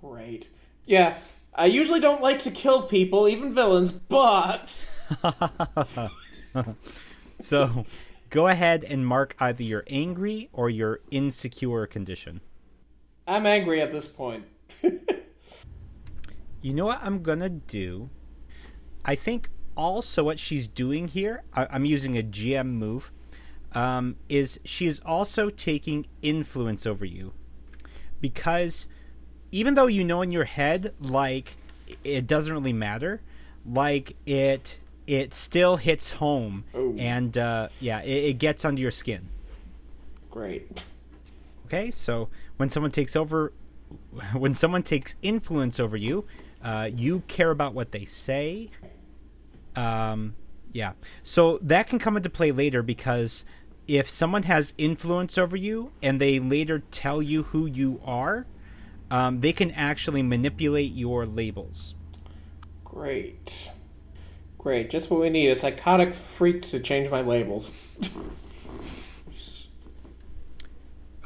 Great. 0.00 0.48
Yeah, 0.92 1.16
I 1.54 1.64
usually 1.66 2.00
don't 2.00 2.20
like 2.20 2.42
to 2.42 2.50
kill 2.50 2.82
people, 2.82 3.26
even 3.26 3.54
villains, 3.54 3.92
but 3.92 4.78
So 7.38 7.86
go 8.28 8.48
ahead 8.48 8.84
and 8.84 9.06
mark 9.06 9.34
either 9.38 9.62
your 9.62 9.84
angry 9.86 10.50
or 10.52 10.68
your 10.68 11.00
insecure 11.10 11.86
condition. 11.86 12.42
I'm 13.26 13.46
angry 13.46 13.80
at 13.80 13.90
this 13.90 14.06
point. 14.06 14.44
You 16.60 16.74
know 16.74 16.84
what 16.84 17.00
I'm 17.02 17.24
gonna 17.24 17.48
do? 17.48 18.08
I 19.04 19.16
think 19.16 19.48
also 19.76 20.22
what 20.22 20.38
she's 20.38 20.68
doing 20.68 21.08
here, 21.08 21.42
I, 21.52 21.66
I'm 21.70 21.84
using 21.84 22.16
a 22.16 22.22
GM 22.22 22.66
move, 22.66 23.10
um, 23.72 24.14
is 24.28 24.60
she 24.64 24.86
is 24.86 25.00
also 25.00 25.50
taking 25.50 26.06
influence 26.22 26.86
over 26.86 27.04
you. 27.04 27.32
Because 28.20 28.86
even 29.52 29.74
though 29.74 29.86
you 29.86 30.02
know 30.02 30.22
in 30.22 30.32
your 30.32 30.44
head, 30.44 30.92
like, 31.00 31.56
it 32.02 32.26
doesn't 32.26 32.52
really 32.52 32.72
matter, 32.72 33.20
like, 33.64 34.16
it 34.26 34.80
it 35.06 35.32
still 35.32 35.76
hits 35.76 36.10
home. 36.10 36.64
Ooh. 36.74 36.96
And, 36.98 37.38
uh, 37.38 37.68
yeah, 37.78 38.02
it, 38.02 38.24
it 38.30 38.38
gets 38.38 38.64
under 38.64 38.80
your 38.80 38.90
skin. 38.90 39.28
Great. 40.30 40.84
Okay, 41.66 41.92
so 41.92 42.28
when 42.56 42.68
someone 42.68 42.90
takes 42.90 43.14
over, 43.14 43.52
when 44.36 44.52
someone 44.52 44.82
takes 44.82 45.14
influence 45.22 45.78
over 45.78 45.96
you, 45.96 46.24
Uh, 46.62 46.88
you 46.94 47.24
care 47.26 47.50
about 47.50 47.74
what 47.74 47.90
they 47.90 48.04
say. 48.04 48.70
Um, 49.74 50.36
yeah. 50.72 50.92
So 51.24 51.58
that 51.62 51.88
can 51.88 51.98
come 51.98 52.16
into 52.16 52.30
play 52.30 52.52
later 52.52 52.84
because 52.84 53.44
if 53.88 54.08
someone 54.08 54.44
has 54.44 54.72
influence 54.78 55.36
over 55.36 55.56
you 55.56 55.90
and 56.04 56.20
they 56.20 56.38
later 56.38 56.84
tell 56.92 57.20
you 57.20 57.42
who 57.42 57.66
you 57.66 58.00
are, 58.04 58.46
um, 59.12 59.42
they 59.42 59.52
can 59.52 59.70
actually 59.72 60.22
manipulate 60.22 60.92
your 60.92 61.26
labels. 61.26 61.94
Great. 62.82 63.70
Great. 64.56 64.88
Just 64.88 65.10
what 65.10 65.20
we 65.20 65.28
need 65.28 65.48
a 65.48 65.54
psychotic 65.54 66.14
freak 66.14 66.62
to 66.62 66.80
change 66.80 67.10
my 67.10 67.20
labels. 67.20 67.72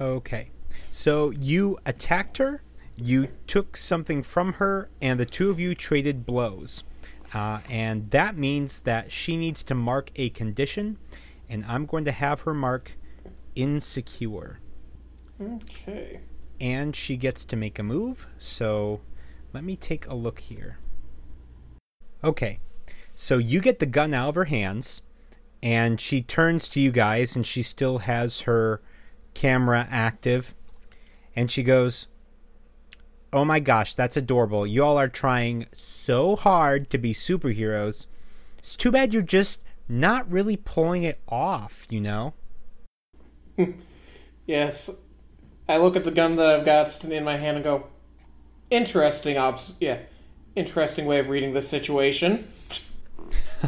Okay. 0.01 0.51
So 0.91 1.31
you 1.31 1.79
attacked 1.87 2.39
her, 2.39 2.61
you 2.97 3.29
took 3.47 3.77
something 3.77 4.25
from 4.25 4.55
her, 4.55 4.91
and 5.01 5.21
the 5.21 5.27
two 5.27 5.49
of 5.49 5.61
you 5.61 5.77
traded 5.77 6.27
blows. 6.27 6.83
Uh, 7.33 7.61
and 7.71 8.11
that 8.11 8.37
means 8.37 8.81
that 8.81 9.13
she 9.13 9.37
needs 9.37 9.63
to 9.63 9.77
mark 9.77 10.11
a 10.17 10.31
condition, 10.31 10.99
and 11.49 11.65
I'm 11.67 11.87
going 11.87 12.05
to 12.07 12.13
have 12.13 12.41
her 12.41 12.55
mark 12.55 12.97
insecure. 13.55 14.59
Okay. 15.41 16.21
And 16.61 16.97
she 16.97 17.17
gets 17.17 17.45
to 17.45 17.57
make 17.57 17.79
a 17.79 17.83
move, 17.83 18.27
so 18.39 19.01
let 19.53 19.65
me 19.65 19.77
take 19.77 20.07
a 20.07 20.15
look 20.15 20.41
here. 20.41 20.79
Okay, 22.25 22.61
so 23.15 23.39
you 23.39 23.61
get 23.61 23.79
the 23.79 23.87
gun 23.87 24.15
out 24.15 24.31
of 24.31 24.35
her 24.35 24.45
hands, 24.45 25.03
and 25.63 26.01
she 26.01 26.23
turns 26.23 26.69
to 26.71 26.81
you 26.81 26.91
guys, 26.91 27.37
and 27.37 27.47
she 27.47 27.63
still 27.63 27.99
has 27.99 28.43
her 28.43 28.81
camera 29.35 29.87
active, 29.91 30.55
and 31.35 31.51
she 31.51 31.63
goes, 31.63 32.09
Oh 33.33 33.45
my 33.45 33.61
gosh, 33.61 33.95
that's 33.95 34.17
adorable. 34.17 34.67
You 34.67 34.83
all 34.83 34.97
are 34.97 35.09
trying 35.09 35.67
so 35.77 36.37
hard 36.37 36.89
to 36.91 36.97
be 36.97 37.13
superheroes. 37.13 38.07
It's 38.59 38.77
too 38.77 38.91
bad 38.91 39.13
you're 39.13 39.23
just 39.23 39.63
not 39.89 40.31
really 40.31 40.57
pulling 40.57 41.03
it 41.03 41.21
off, 41.29 41.87
you 41.91 42.01
know? 42.01 42.35
Yes. 44.47 44.91
I 45.69 45.79
look 45.79 45.97
at 45.97 46.05
the 46.05 46.11
gun 46.11 46.37
that 46.37 46.47
I've 46.47 46.65
got 46.65 47.05
in 47.05 47.25
my 47.25 47.37
hand 47.37 47.57
and 47.57 47.65
go, 47.65 47.87
interesting 48.71 49.37
obs. 49.37 49.73
Yeah. 49.81 49.99
Interesting 50.55 51.07
way 51.07 51.19
of 51.19 51.29
reading 51.29 51.53
this 51.53 51.69
situation. 51.69 52.49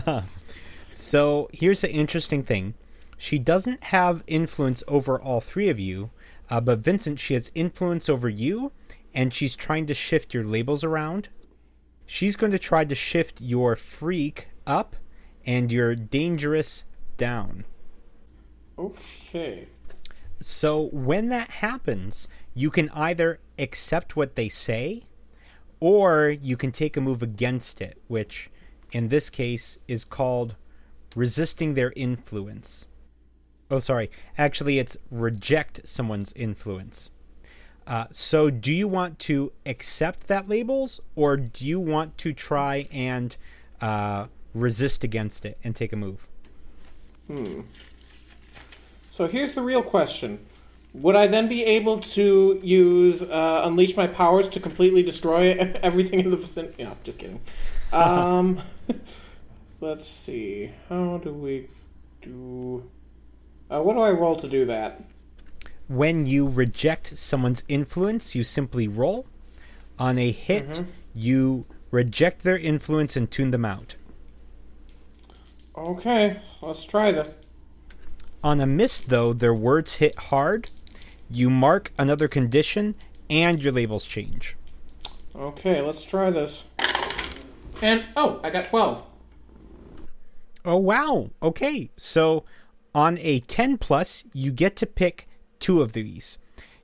So 0.98 1.48
here's 1.52 1.82
the 1.82 1.92
interesting 1.92 2.42
thing. 2.42 2.74
She 3.16 3.38
doesn't 3.38 3.84
have 3.84 4.24
influence 4.26 4.82
over 4.88 5.18
all 5.18 5.40
three 5.40 5.68
of 5.68 5.78
you, 5.78 6.10
uh, 6.50 6.60
but 6.60 6.80
Vincent, 6.80 7.20
she 7.20 7.34
has 7.34 7.52
influence 7.54 8.08
over 8.08 8.28
you, 8.28 8.72
and 9.14 9.32
she's 9.32 9.54
trying 9.54 9.86
to 9.86 9.94
shift 9.94 10.34
your 10.34 10.42
labels 10.42 10.82
around. 10.82 11.28
She's 12.04 12.34
going 12.34 12.50
to 12.50 12.58
try 12.58 12.84
to 12.84 12.96
shift 12.96 13.40
your 13.40 13.76
freak 13.76 14.48
up 14.66 14.96
and 15.46 15.70
your 15.70 15.94
dangerous 15.94 16.84
down. 17.16 17.64
Okay. 18.76 19.68
So 20.40 20.88
when 20.92 21.28
that 21.28 21.50
happens, 21.50 22.28
you 22.54 22.70
can 22.70 22.90
either 22.90 23.40
accept 23.58 24.16
what 24.16 24.36
they 24.36 24.48
say, 24.48 25.04
or 25.80 26.28
you 26.28 26.56
can 26.56 26.72
take 26.72 26.96
a 26.96 27.00
move 27.00 27.22
against 27.22 27.80
it, 27.80 28.00
which 28.08 28.50
in 28.92 29.08
this 29.08 29.30
case 29.30 29.78
is 29.86 30.04
called 30.04 30.56
resisting 31.14 31.74
their 31.74 31.92
influence. 31.96 32.86
Oh, 33.70 33.78
sorry. 33.78 34.10
Actually, 34.36 34.78
it's 34.78 34.96
reject 35.10 35.86
someone's 35.86 36.32
influence. 36.34 37.10
Uh, 37.86 38.06
so, 38.10 38.50
do 38.50 38.72
you 38.72 38.86
want 38.86 39.18
to 39.18 39.52
accept 39.64 40.26
that 40.28 40.48
labels, 40.48 41.00
or 41.16 41.36
do 41.36 41.66
you 41.66 41.80
want 41.80 42.18
to 42.18 42.32
try 42.32 42.86
and 42.92 43.36
uh, 43.80 44.26
resist 44.54 45.04
against 45.04 45.44
it 45.44 45.58
and 45.64 45.74
take 45.74 45.92
a 45.92 45.96
move? 45.96 46.26
So 49.18 49.26
here's 49.26 49.54
the 49.54 49.62
real 49.62 49.82
question. 49.82 50.38
Would 50.94 51.16
I 51.16 51.26
then 51.26 51.48
be 51.48 51.64
able 51.64 51.98
to 51.98 52.60
use 52.62 53.20
uh, 53.20 53.62
unleash 53.64 53.96
my 53.96 54.06
powers 54.06 54.46
to 54.50 54.60
completely 54.60 55.02
destroy 55.02 55.54
everything 55.82 56.20
in 56.20 56.30
the 56.30 56.36
vicinity? 56.36 56.84
Yeah, 56.84 56.94
just 57.02 57.18
kidding. 57.18 57.40
Um, 57.92 58.60
let's 59.80 60.06
see. 60.06 60.70
How 60.88 61.18
do 61.18 61.32
we 61.32 61.66
do? 62.22 62.88
Uh, 63.68 63.82
what 63.82 63.94
do 63.94 64.02
I 64.02 64.12
roll 64.12 64.36
to 64.36 64.48
do 64.48 64.66
that? 64.66 65.02
when 65.88 66.24
you 66.24 66.46
reject 66.46 67.16
someone's 67.18 67.64
influence, 67.66 68.36
you 68.36 68.44
simply 68.44 68.86
roll. 68.86 69.26
On 69.98 70.16
a 70.16 70.30
hit, 70.30 70.84
you 71.12 71.64
reject 71.90 72.44
their 72.44 72.58
influence 72.58 73.16
and 73.16 73.28
tune 73.28 73.50
them 73.50 73.64
out. 73.64 73.96
Okay, 75.76 76.38
let's 76.62 76.84
try 76.84 77.10
that. 77.10 77.47
On 78.42 78.60
a 78.60 78.66
miss, 78.66 79.00
though, 79.00 79.32
their 79.32 79.54
words 79.54 79.96
hit 79.96 80.16
hard. 80.16 80.70
You 81.30 81.50
mark 81.50 81.92
another 81.98 82.28
condition, 82.28 82.94
and 83.28 83.60
your 83.60 83.72
labels 83.72 84.06
change. 84.06 84.56
Okay, 85.36 85.80
let's 85.80 86.04
try 86.04 86.30
this. 86.30 86.64
And 87.82 88.04
oh, 88.16 88.40
I 88.42 88.50
got 88.50 88.66
twelve. 88.66 89.04
Oh, 90.64 90.76
wow. 90.76 91.30
Okay. 91.42 91.90
So 91.96 92.44
on 92.94 93.16
a 93.20 93.40
10 93.40 93.78
plus, 93.78 94.24
you 94.34 94.52
get 94.52 94.76
to 94.76 94.86
pick 94.86 95.28
two 95.60 95.80
of 95.80 95.92
these. 95.92 96.38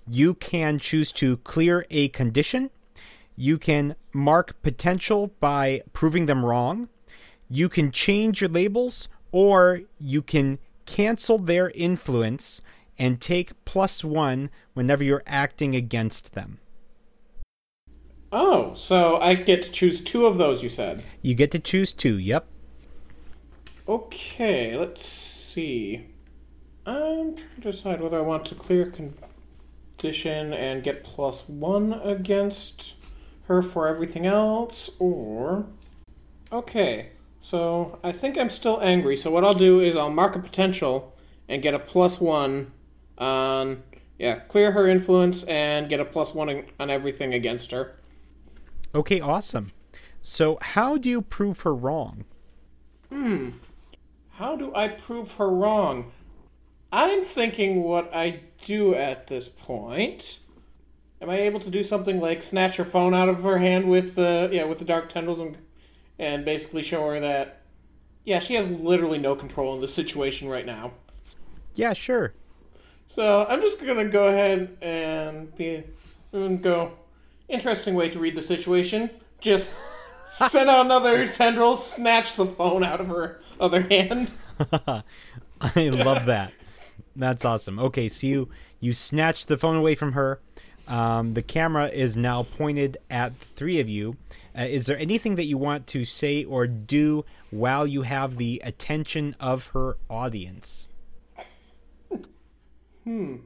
You 0.06 0.34
can 0.34 0.78
choose 0.78 1.12
to 1.12 1.36
clear 1.38 1.86
a 1.90 2.08
condition. 2.08 2.70
You 3.36 3.58
can 3.58 3.96
mark 4.12 4.62
potential 4.62 5.32
by 5.40 5.82
proving 5.92 6.26
them 6.26 6.44
wrong. 6.44 6.88
You 7.50 7.68
can 7.68 7.90
change 7.90 8.40
your 8.40 8.50
labels, 8.50 9.08
or 9.32 9.82
you 9.98 10.22
can 10.22 10.58
cancel 10.86 11.38
their 11.38 11.70
influence 11.70 12.60
and 12.98 13.20
take 13.20 13.64
plus 13.64 14.04
one 14.04 14.50
whenever 14.72 15.02
you're 15.02 15.22
acting 15.26 15.74
against 15.74 16.34
them. 16.34 16.58
Oh, 18.32 18.74
so 18.74 19.16
I 19.18 19.34
get 19.34 19.62
to 19.62 19.70
choose 19.70 20.00
two 20.00 20.26
of 20.26 20.38
those. 20.38 20.62
You 20.62 20.68
said. 20.68 21.04
You 21.22 21.34
get 21.34 21.50
to 21.52 21.58
choose 21.58 21.92
two. 21.92 22.18
Yep. 22.18 22.46
Okay, 23.86 24.76
let's 24.76 25.06
see. 25.06 26.06
I'm 26.86 27.36
trying 27.36 27.54
to 27.56 27.60
decide 27.60 28.00
whether 28.00 28.18
I 28.18 28.22
want 28.22 28.44
to 28.46 28.54
clear 28.54 28.92
condition 29.96 30.52
and 30.52 30.82
get 30.82 31.04
plus 31.04 31.48
one 31.48 31.92
against 31.92 32.94
her 33.44 33.62
for 33.62 33.86
everything 33.86 34.26
else, 34.26 34.90
or. 34.98 35.66
Okay, 36.50 37.10
so 37.44 37.98
I 38.02 38.10
think 38.10 38.38
I'm 38.38 38.48
still 38.48 38.80
angry, 38.80 39.16
so 39.18 39.30
what 39.30 39.44
I'll 39.44 39.52
do 39.52 39.78
is 39.78 39.96
I'll 39.96 40.08
mark 40.08 40.34
a 40.34 40.38
potential 40.38 41.14
and 41.46 41.60
get 41.60 41.74
a 41.74 41.78
plus 41.78 42.18
one 42.18 42.72
on. 43.18 43.82
Yeah, 44.18 44.36
clear 44.36 44.72
her 44.72 44.88
influence 44.88 45.42
and 45.42 45.86
get 45.90 46.00
a 46.00 46.06
plus 46.06 46.32
one 46.34 46.64
on- 46.80 46.88
everything 46.88 47.34
against 47.34 47.70
her. 47.72 47.96
Okay, 48.94 49.20
awesome. 49.20 49.72
So, 50.22 50.56
how 50.62 50.96
do 50.96 51.10
you 51.10 51.20
prove 51.20 51.60
her 51.60 51.74
wrong? 51.74 52.24
Hmm. 53.10 53.50
How 54.36 54.56
do 54.56 54.74
I 54.74 54.88
prove 54.88 55.32
her 55.32 55.50
wrong? 55.50 56.12
I'm 56.90 57.24
thinking 57.24 57.82
what 57.82 58.10
I 58.14 58.40
do 58.64 58.94
at 58.94 59.26
this 59.26 59.50
point. 59.50 60.38
Am 61.20 61.28
I 61.28 61.40
able 61.40 61.60
to 61.60 61.68
do 61.68 61.84
something 61.84 62.22
like 62.22 62.42
snatch 62.42 62.76
her 62.76 62.86
phone 62.86 63.12
out 63.12 63.28
of 63.28 63.42
her 63.42 63.58
hand 63.58 63.90
with 63.90 64.14
the 64.14 64.48
yeah 64.50 64.64
with 64.64 64.78
the 64.78 64.86
dark 64.86 65.10
tendrils 65.10 65.40
and 65.40 65.58
and 66.18 66.44
basically 66.44 66.82
show 66.82 67.06
her 67.08 67.20
that 67.20 67.62
yeah 68.24 68.38
she 68.38 68.54
has 68.54 68.68
literally 68.68 69.18
no 69.18 69.34
control 69.34 69.74
in 69.74 69.80
this 69.80 69.94
situation 69.94 70.48
right 70.48 70.66
now. 70.66 70.92
Yeah, 71.74 71.92
sure. 71.92 72.32
So 73.08 73.46
I'm 73.48 73.60
just 73.60 73.84
gonna 73.84 74.04
go 74.04 74.28
ahead 74.28 74.76
and 74.82 75.54
be 75.56 75.84
and 76.32 76.62
go. 76.62 76.92
Interesting 77.48 77.94
way 77.94 78.08
to 78.08 78.18
read 78.18 78.34
the 78.34 78.42
situation. 78.42 79.10
Just 79.40 79.68
send 80.48 80.70
out 80.70 80.86
another 80.86 81.26
tendril, 81.28 81.76
snatch 81.76 82.36
the 82.36 82.46
phone 82.46 82.82
out 82.82 83.00
of 83.00 83.08
her 83.08 83.40
other 83.60 83.82
hand. 83.82 84.30
I 85.60 85.88
love 85.88 86.26
that. 86.26 86.52
That's 87.16 87.44
awesome. 87.44 87.78
Okay, 87.78 88.08
so 88.08 88.26
you 88.26 88.48
you 88.80 88.92
snatch 88.92 89.46
the 89.46 89.56
phone 89.56 89.76
away 89.76 89.94
from 89.94 90.12
her. 90.12 90.40
Um, 90.88 91.34
the 91.34 91.42
camera 91.42 91.88
is 91.88 92.16
now 92.16 92.42
pointed 92.42 92.98
at 93.10 93.38
the 93.38 93.46
three 93.56 93.80
of 93.80 93.88
you. 93.88 94.16
Uh, 94.56 94.62
is 94.62 94.86
there 94.86 94.98
anything 94.98 95.34
that 95.34 95.44
you 95.44 95.58
want 95.58 95.86
to 95.88 96.04
say 96.04 96.44
or 96.44 96.66
do 96.66 97.24
while 97.50 97.86
you 97.86 98.02
have 98.02 98.36
the 98.36 98.60
attention 98.64 99.34
of 99.40 99.68
her 99.68 99.96
audience? 100.08 100.88
Hmm. 103.04 103.36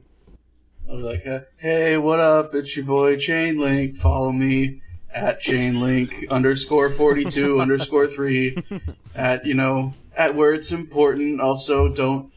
I'll 0.89 0.97
be 0.97 1.03
like, 1.03 1.27
uh, 1.27 1.41
hey, 1.57 1.97
what 1.97 2.19
up? 2.19 2.55
It's 2.55 2.75
your 2.75 2.85
boy 2.85 3.15
Chainlink. 3.15 3.97
Follow 3.97 4.31
me 4.31 4.81
at 5.13 5.41
Chainlink 5.41 6.29
underscore 6.29 6.89
42 6.89 7.59
underscore 7.61 8.07
3 8.07 8.63
at, 9.15 9.45
you 9.45 9.53
know, 9.53 9.93
at 10.15 10.35
where 10.35 10.53
it's 10.53 10.71
important. 10.71 11.41
Also, 11.41 11.89
don't 11.93 12.31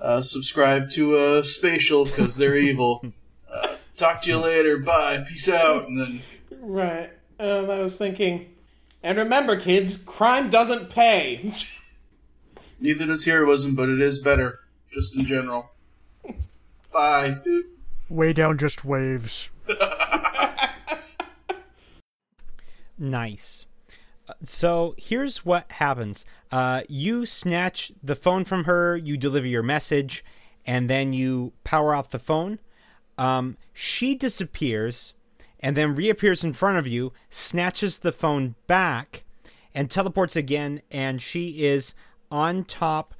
uh, 0.00 0.22
subscribe 0.22 0.90
to 0.90 1.16
uh, 1.16 1.42
Spatial 1.42 2.04
because 2.04 2.36
they're 2.36 2.56
evil. 2.56 3.04
Uh, 3.52 3.76
talk 3.98 4.22
to 4.22 4.30
you 4.30 4.38
later. 4.38 4.78
Bye. 4.78 5.22
Peace 5.28 5.46
out. 5.46 5.86
And 5.86 6.00
then 6.00 6.22
Right. 6.58 7.10
Um, 7.42 7.68
I 7.68 7.80
was 7.80 7.96
thinking, 7.96 8.54
and 9.02 9.18
remember, 9.18 9.56
kids, 9.56 9.96
crime 9.96 10.48
doesn't 10.48 10.90
pay. 10.90 11.52
Neither 12.80 13.06
does 13.06 13.24
heroism, 13.24 13.74
but 13.74 13.88
it 13.88 14.00
is 14.00 14.20
better, 14.20 14.60
just 14.92 15.16
in 15.16 15.26
general. 15.26 15.72
Bye. 16.92 17.38
Weighdown 18.10 18.58
just 18.58 18.84
waves. 18.84 19.50
Nice. 22.98 23.66
Uh, 24.28 24.34
So 24.44 24.94
here's 24.96 25.44
what 25.44 25.72
happens. 25.72 26.24
Uh, 26.52 26.82
you 26.88 27.26
snatch 27.26 27.90
the 28.00 28.14
phone 28.14 28.44
from 28.44 28.64
her, 28.64 28.96
you 28.96 29.16
deliver 29.16 29.46
your 29.48 29.64
message, 29.64 30.24
and 30.64 30.88
then 30.88 31.12
you 31.12 31.52
power 31.64 31.96
off 31.96 32.10
the 32.10 32.20
phone. 32.20 32.60
Um, 33.18 33.56
she 33.72 34.14
disappears 34.14 35.14
and 35.62 35.76
then 35.76 35.94
reappears 35.94 36.42
in 36.44 36.52
front 36.52 36.78
of 36.78 36.86
you, 36.86 37.12
snatches 37.30 38.00
the 38.00 38.12
phone 38.12 38.54
back, 38.66 39.24
and 39.74 39.90
teleports 39.90 40.36
again, 40.36 40.82
and 40.90 41.22
she 41.22 41.64
is 41.64 41.94
on 42.30 42.64
top 42.64 43.14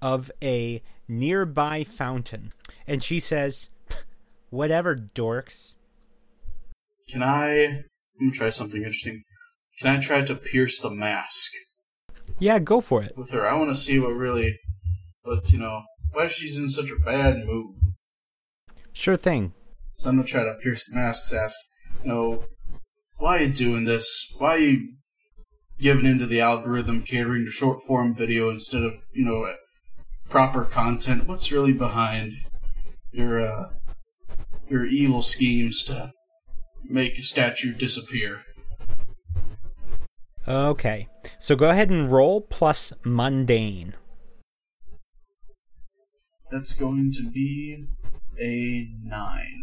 of 0.00 0.30
a 0.42 0.82
nearby 1.08 1.84
fountain. 1.84 2.52
And 2.86 3.02
she 3.02 3.18
says, 3.20 3.70
Whatever, 4.50 4.96
dorks. 4.96 5.74
Can 7.08 7.22
I? 7.22 7.64
I'm 7.64 7.84
gonna 8.28 8.32
try 8.32 8.50
something 8.50 8.78
interesting. 8.82 9.22
Can 9.80 9.96
I 9.96 10.00
try 10.00 10.22
to 10.22 10.34
pierce 10.34 10.78
the 10.78 10.90
mask 10.90 11.50
Yeah, 12.38 12.58
go 12.58 12.80
for 12.80 13.02
it. 13.02 13.16
with 13.16 13.30
her? 13.30 13.46
I 13.48 13.54
want 13.54 13.70
to 13.70 13.74
see 13.74 13.98
what 13.98 14.10
really, 14.14 14.58
But, 15.24 15.50
you 15.50 15.58
know, 15.58 15.82
why 16.12 16.28
she's 16.28 16.58
in 16.58 16.68
such 16.68 16.90
a 16.90 17.00
bad 17.02 17.36
mood. 17.38 17.74
Sure 18.92 19.16
thing. 19.16 19.54
So 19.94 20.10
I'm 20.10 20.16
gonna 20.16 20.26
try 20.26 20.44
to 20.44 20.54
pierce 20.62 20.84
the 20.84 20.94
mask. 20.94 21.32
Ask, 21.34 21.58
you 22.02 22.08
know, 22.08 22.44
why 23.18 23.38
are 23.38 23.42
you 23.42 23.52
doing 23.52 23.84
this? 23.84 24.34
Why 24.38 24.54
are 24.54 24.58
you 24.58 24.94
giving 25.78 26.06
into 26.06 26.26
the 26.26 26.40
algorithm, 26.40 27.02
catering 27.02 27.44
to 27.44 27.50
short 27.50 27.82
form 27.84 28.14
video 28.14 28.48
instead 28.48 28.82
of 28.82 28.94
you 29.12 29.24
know 29.24 29.46
proper 30.28 30.64
content? 30.64 31.28
What's 31.28 31.52
really 31.52 31.72
behind 31.72 32.32
your 33.12 33.40
uh, 33.40 33.70
your 34.68 34.86
evil 34.86 35.22
schemes 35.22 35.82
to 35.84 36.12
make 36.84 37.18
a 37.18 37.22
statue 37.22 37.74
disappear? 37.74 38.42
Okay. 40.48 41.08
So 41.38 41.54
go 41.54 41.70
ahead 41.70 41.90
and 41.90 42.10
roll 42.10 42.40
plus 42.40 42.92
mundane. 43.04 43.94
That's 46.50 46.72
going 46.72 47.12
to 47.12 47.30
be 47.30 47.86
a 48.40 48.88
nine. 49.02 49.62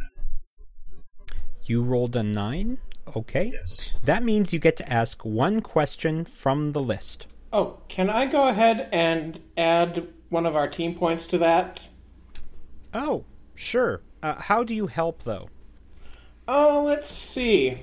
You 1.70 1.84
rolled 1.84 2.16
a 2.16 2.24
9? 2.24 2.80
Okay. 3.16 3.52
Yes. 3.54 3.96
That 4.04 4.24
means 4.24 4.52
you 4.52 4.58
get 4.58 4.76
to 4.78 4.92
ask 4.92 5.24
one 5.24 5.62
question 5.62 6.26
from 6.26 6.72
the 6.72 6.82
list. 6.82 7.28
oh, 7.54 7.78
can 7.88 8.10
I 8.10 8.26
go 8.26 8.48
ahead 8.48 8.90
and 8.92 9.40
add 9.56 10.08
one 10.30 10.48
of 10.48 10.56
our 10.56 10.68
team 10.68 10.96
points 10.96 11.28
to 11.28 11.38
that? 11.38 11.88
Oh, 12.92 13.24
sure. 13.54 14.02
Uh, 14.24 14.42
how 14.42 14.64
do 14.64 14.74
you 14.74 14.88
help, 14.88 15.22
though? 15.24 15.50
Oh, 16.48 16.84
let's 16.84 17.12
see. 17.12 17.78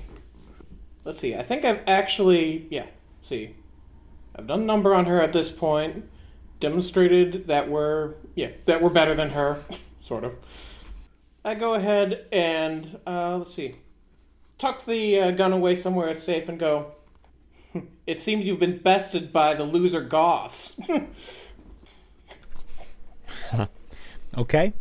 Let's 1.05 1.19
see. 1.19 1.35
I 1.35 1.43
think 1.43 1.63
I've 1.63 1.81
actually, 1.87 2.67
yeah. 2.69 2.87
See, 3.21 3.55
I've 4.35 4.47
done 4.47 4.65
number 4.65 4.93
on 4.93 5.05
her 5.05 5.21
at 5.21 5.31
this 5.31 5.49
point. 5.49 6.09
Demonstrated 6.59 7.47
that 7.47 7.69
we're, 7.69 8.15
yeah, 8.35 8.49
that 8.65 8.81
we're 8.81 8.89
better 8.89 9.15
than 9.15 9.29
her, 9.29 9.61
sort 10.01 10.25
of. 10.25 10.35
I 11.47 11.55
go 11.55 11.73
ahead 11.75 12.25
and 12.31 12.99
uh, 13.07 13.37
let's 13.37 13.53
see, 13.53 13.75
tuck 14.57 14.85
the 14.85 15.19
uh, 15.19 15.31
gun 15.31 15.53
away 15.53 15.75
somewhere 15.75 16.13
safe 16.13 16.49
and 16.49 16.59
go. 16.59 16.91
It 18.05 18.21
seems 18.21 18.47
you've 18.47 18.59
been 18.59 18.77
bested 18.77 19.33
by 19.33 19.53
the 19.53 19.63
loser 19.63 20.01
goths. 20.01 20.79
Okay. 24.37 24.73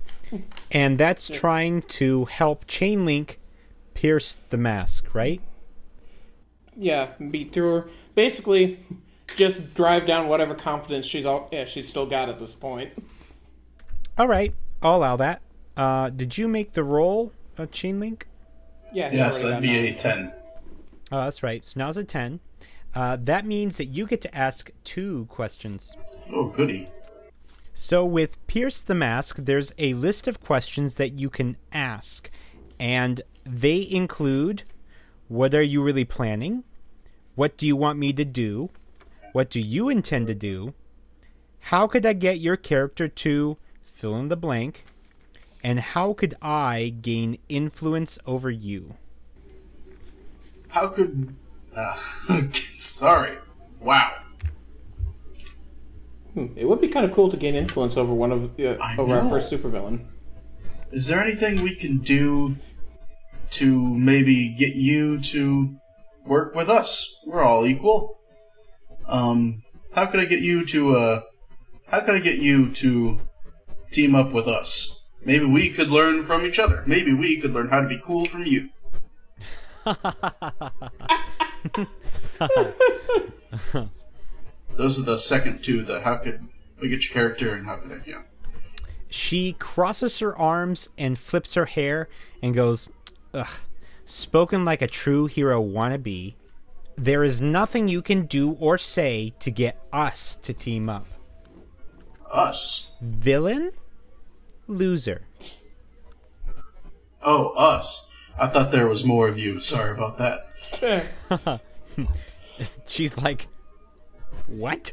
And 0.71 0.99
that's 0.99 1.29
trying 1.29 1.81
to 1.83 2.27
help 2.27 2.67
Chainlink 2.67 3.37
pierce 3.95 4.35
the 4.51 4.59
mask, 4.59 5.15
right? 5.15 5.41
yeah, 6.77 7.13
beat 7.31 7.53
through 7.53 7.73
her. 7.73 7.89
Basically, 8.15 8.81
just 9.37 9.75
drive 9.75 10.05
down 10.05 10.29
whatever 10.29 10.55
confidence 10.55 11.07
she's 11.07 11.25
all, 11.25 11.49
yeah, 11.53 11.65
she's 11.65 11.89
still 11.89 12.07
got 12.07 12.29
at 12.29 12.39
this 12.39 12.55
point. 12.55 12.93
All 14.19 14.29
right. 14.29 14.55
I'll 14.83 14.97
allow 14.97 15.17
that. 15.17 15.41
Uh, 15.77 16.11
did 16.11 16.39
you 16.39 16.49
make 16.49 16.73
the 16.73 16.85
roll, 16.85 17.33
uh, 17.59 17.67
Chainlink? 17.67 18.23
Yeah. 18.93 19.11
he 19.11 19.17
Yes, 19.19 19.43
already 19.43 19.69
that'd 19.69 19.69
got 19.69 19.83
be 19.83 19.89
a 19.89 19.95
ten. 19.95 20.33
Oh, 21.13 21.25
that's 21.25 21.43
right. 21.43 21.65
So 21.65 21.79
now's 21.79 21.97
a 21.97 22.05
10. 22.05 22.41
Uh, 22.95 23.17
that 23.21 23.45
means 23.45 23.77
that 23.77 23.85
you 23.85 24.07
get 24.07 24.21
to 24.23 24.35
ask 24.35 24.71
two 24.83 25.27
questions. 25.27 25.97
Oh, 26.33 26.47
goody. 26.49 26.89
So, 27.75 28.07
with 28.07 28.45
Pierce 28.47 28.81
the 28.81 28.95
Mask, 28.95 29.37
there's 29.39 29.71
a 29.77 29.93
list 29.95 30.27
of 30.27 30.41
questions 30.41 30.95
that 30.95 31.19
you 31.21 31.29
can 31.29 31.59
ask, 31.73 32.31
and 32.81 33.21
they 33.45 33.87
include 33.89 34.63
What 35.29 35.55
are 35.55 35.63
you 35.63 35.83
really 35.83 36.07
planning? 36.07 36.65
What 37.35 37.59
do 37.59 37.67
you 37.67 37.77
want 37.77 37.99
me 37.99 38.15
to 38.15 38.25
do? 38.25 38.71
What 39.33 39.51
do 39.51 39.61
you 39.61 39.91
intend 39.91 40.27
to 40.29 40.35
do? 40.35 40.73
How 41.61 41.87
could 41.87 42.07
I 42.07 42.15
get 42.15 42.41
your 42.41 42.57
character 42.57 43.09
to 43.09 43.59
fill 43.85 44.17
in 44.17 44.29
the 44.29 44.37
blank? 44.37 44.87
And 45.67 45.81
how 45.81 46.13
could 46.13 46.35
I 46.41 46.95
gain 47.03 47.39
influence 47.49 48.21
over 48.25 48.53
you? 48.53 48.95
How 50.69 50.87
could? 50.87 51.35
Uh, 51.75 51.97
sorry. 52.53 53.37
Wow. 53.81 54.13
Hmm, 56.35 56.47
It 56.55 56.69
would 56.69 56.81
be 56.81 56.87
kind 56.87 57.05
of 57.05 57.13
cool 57.13 57.29
to 57.31 57.37
gain 57.37 57.57
influence 57.57 57.97
over 57.97 58.15
one 58.15 58.31
of 58.31 58.61
uh, 58.61 58.77
I 58.81 58.95
over 58.97 59.17
our 59.17 59.25
know. 59.25 59.31
first 59.31 59.51
supervillain. 59.53 60.07
Is 60.93 61.09
there 61.09 61.19
anything 61.19 61.63
we 61.63 61.75
can 61.75 61.99
do 61.99 62.55
to 63.59 63.95
maybe 63.97 64.51
get 64.51 64.77
you 64.77 65.21
to 65.35 65.75
work 66.25 66.55
with 66.55 66.69
us? 66.71 67.21
We're 67.27 67.43
all 67.43 67.67
equal. 67.67 68.21
Um, 69.09 69.65
how 69.93 70.07
could 70.07 70.21
I 70.21 70.27
get 70.27 70.43
you 70.43 70.65
to? 70.67 70.95
Uh, 70.97 71.21
how 71.89 72.01
could 72.03 72.15
I 72.15 72.21
get 72.21 72.39
you 72.39 72.71
to 72.75 73.21
team 73.91 74.15
up 74.15 74.31
with 74.31 74.47
us? 74.47 74.96
Maybe 75.27 75.45
we 75.45 75.69
could 75.71 75.91
learn 75.91 76.23
from 76.23 76.47
each 76.47 76.61
other. 76.61 76.85
Maybe 76.87 77.13
we 77.13 77.41
could 77.41 77.53
learn 77.53 77.69
how 77.69 77.81
to 77.81 77.89
be 77.89 77.99
cool 77.99 78.25
from 78.27 78.47
you. 78.47 78.71
Those 84.77 85.01
are 85.01 85.03
the 85.03 85.19
second 85.19 85.65
two. 85.65 85.83
The 85.83 86.01
how 86.01 86.19
could 86.19 86.47
we 86.81 86.89
get 86.89 87.05
your 87.05 87.13
character 87.13 87.55
and 87.55 87.67
how 87.67 87.75
could 87.75 87.91
I? 87.91 88.01
Yeah. 88.07 88.23
She 89.09 89.55
crosses 89.55 90.21
her 90.21 90.39
arms 90.39 90.91
and 90.97 91.19
flips 91.19 91.55
her 91.55 91.67
hair 91.67 92.09
and 92.41 92.55
goes, 92.55 92.89
Ugh, 93.35 93.51
spoken 94.05 94.65
like 94.65 94.81
a 94.81 94.87
true 94.87 95.27
hero 95.27 95.61
wannabe. 95.61 96.37
There 96.97 97.25
is 97.25 97.43
nothing 97.43 97.89
you 97.89 98.01
can 98.01 98.27
do 98.27 98.53
or 98.61 98.79
say 98.79 99.35
to 99.41 99.51
get 99.51 99.77
us 99.93 100.37
to 100.43 100.53
team 100.53 100.89
up. 100.89 101.09
Us. 102.31 102.95
Villain? 103.01 103.73
Loser. 104.67 105.23
Oh, 107.23 107.49
us. 107.51 108.11
I 108.39 108.47
thought 108.47 108.71
there 108.71 108.87
was 108.87 109.05
more 109.05 109.29
of 109.29 109.39
you. 109.39 109.61
Sorry 109.61 109.93
about 109.93 110.19
that. 110.19 111.61
She's 112.87 113.17
like, 113.17 113.49
What? 114.47 114.93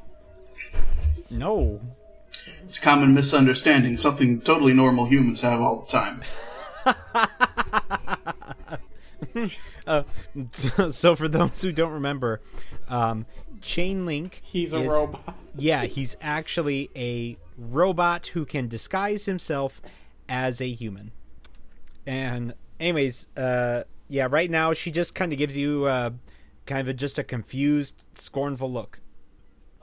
No. 1.30 1.82
It's 2.64 2.80
common 2.80 3.14
misunderstanding, 3.14 3.98
something 3.98 4.42
totally 4.42 4.74
normal 4.74 5.06
humans 5.06 5.42
have 5.42 5.62
all 5.62 5.82
the 5.82 5.86
time. 5.86 6.24
So, 9.86 10.92
so 10.92 11.16
for 11.16 11.28
those 11.28 11.62
who 11.62 11.72
don't 11.72 11.92
remember, 11.92 12.42
um, 12.90 13.26
Chainlink. 13.62 14.36
He's 14.42 14.74
a 14.74 14.78
is- 14.78 14.88
robot. 14.88 15.36
Yeah, 15.56 15.86
he's 15.86 16.16
actually 16.22 16.90
a 16.96 17.38
robot 17.58 18.28
who 18.28 18.46
can 18.46 18.68
disguise 18.68 19.26
himself 19.26 19.82
as 20.28 20.62
a 20.62 20.70
human. 20.70 21.12
And 22.06 22.54
anyways, 22.80 23.28
uh 23.38 23.84
yeah, 24.10 24.28
right 24.30 24.50
now 24.50 24.74
she 24.74 24.92
just 24.92 25.16
kind 25.16 25.32
of 25.32 25.38
gives 25.40 25.56
you 25.58 25.86
uh 25.86 26.12
kind 26.66 26.82
of 26.82 26.88
a, 26.88 26.94
just 26.94 27.20
a 27.20 27.24
confused, 27.24 28.04
scornful 28.16 28.72
look. 28.72 29.00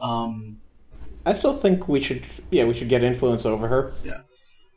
Um, 0.01 0.63
I 1.27 1.33
still 1.35 1.55
think 1.55 1.89
we 1.89 2.01
should, 2.01 2.25
yeah, 2.51 2.65
we 2.65 2.73
should 2.73 2.89
get 2.89 3.03
influence 3.03 3.45
over 3.45 3.69
her. 3.69 3.93
yeah. 4.05 4.21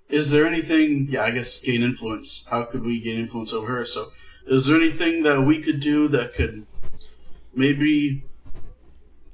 Is 0.09 0.31
there 0.31 0.45
anything, 0.45 1.07
yeah, 1.09 1.23
I 1.23 1.31
guess 1.31 1.61
gain 1.61 1.81
influence. 1.81 2.45
How 2.51 2.63
could 2.65 2.83
we 2.83 2.99
gain 2.99 3.19
influence 3.19 3.53
over 3.53 3.67
her? 3.67 3.85
So, 3.85 4.11
is 4.45 4.67
there 4.67 4.75
anything 4.75 5.23
that 5.23 5.41
we 5.41 5.61
could 5.61 5.79
do 5.79 6.07
that 6.09 6.33
could 6.33 6.67
maybe 7.55 8.23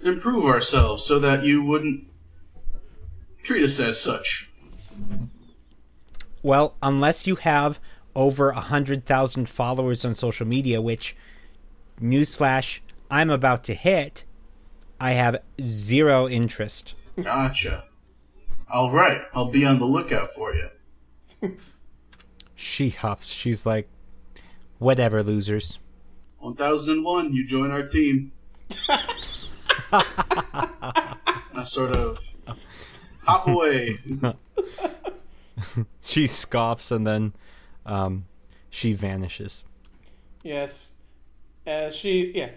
improve 0.01 0.45
ourselves 0.45 1.03
so 1.03 1.19
that 1.19 1.43
you 1.43 1.63
wouldn't 1.63 2.05
treat 3.49 3.63
us 3.63 3.79
as 3.79 3.99
such? 3.99 4.51
Well, 6.43 6.75
unless 6.83 7.25
you 7.25 7.35
have 7.37 7.79
over 8.15 8.51
a 8.51 8.61
hundred 8.61 9.07
thousand 9.07 9.49
followers 9.49 10.05
on 10.05 10.13
social 10.13 10.45
media, 10.45 10.79
which 10.83 11.17
newsflash, 11.99 12.81
I'm 13.09 13.31
about 13.31 13.63
to 13.63 13.73
hit, 13.73 14.23
I 14.99 15.13
have 15.13 15.41
zero 15.59 16.29
interest. 16.29 16.93
Gotcha. 17.19 17.85
All 18.69 18.91
right, 18.91 19.21
I'll 19.33 19.49
be 19.49 19.65
on 19.65 19.79
the 19.79 19.85
lookout 19.85 20.29
for 20.29 20.53
you. 20.53 21.57
She 22.55 22.89
huffs. 22.89 23.29
She's 23.29 23.65
like, 23.65 23.89
whatever, 24.77 25.23
losers. 25.23 25.79
1001, 26.37 27.33
you 27.33 27.47
join 27.47 27.71
our 27.71 27.87
team. 27.87 28.31
I 29.91 31.63
sort 31.63 31.95
of 31.95 32.19
hop 33.29 33.47
away. 33.47 33.99
She 36.09 36.25
scoffs 36.25 36.89
and 36.91 37.05
then 37.05 37.33
um, 37.85 38.25
she 38.69 38.93
vanishes. 38.93 39.63
Yes. 40.43 40.89
As 41.67 41.95
she, 41.95 42.31
yeah, 42.33 42.49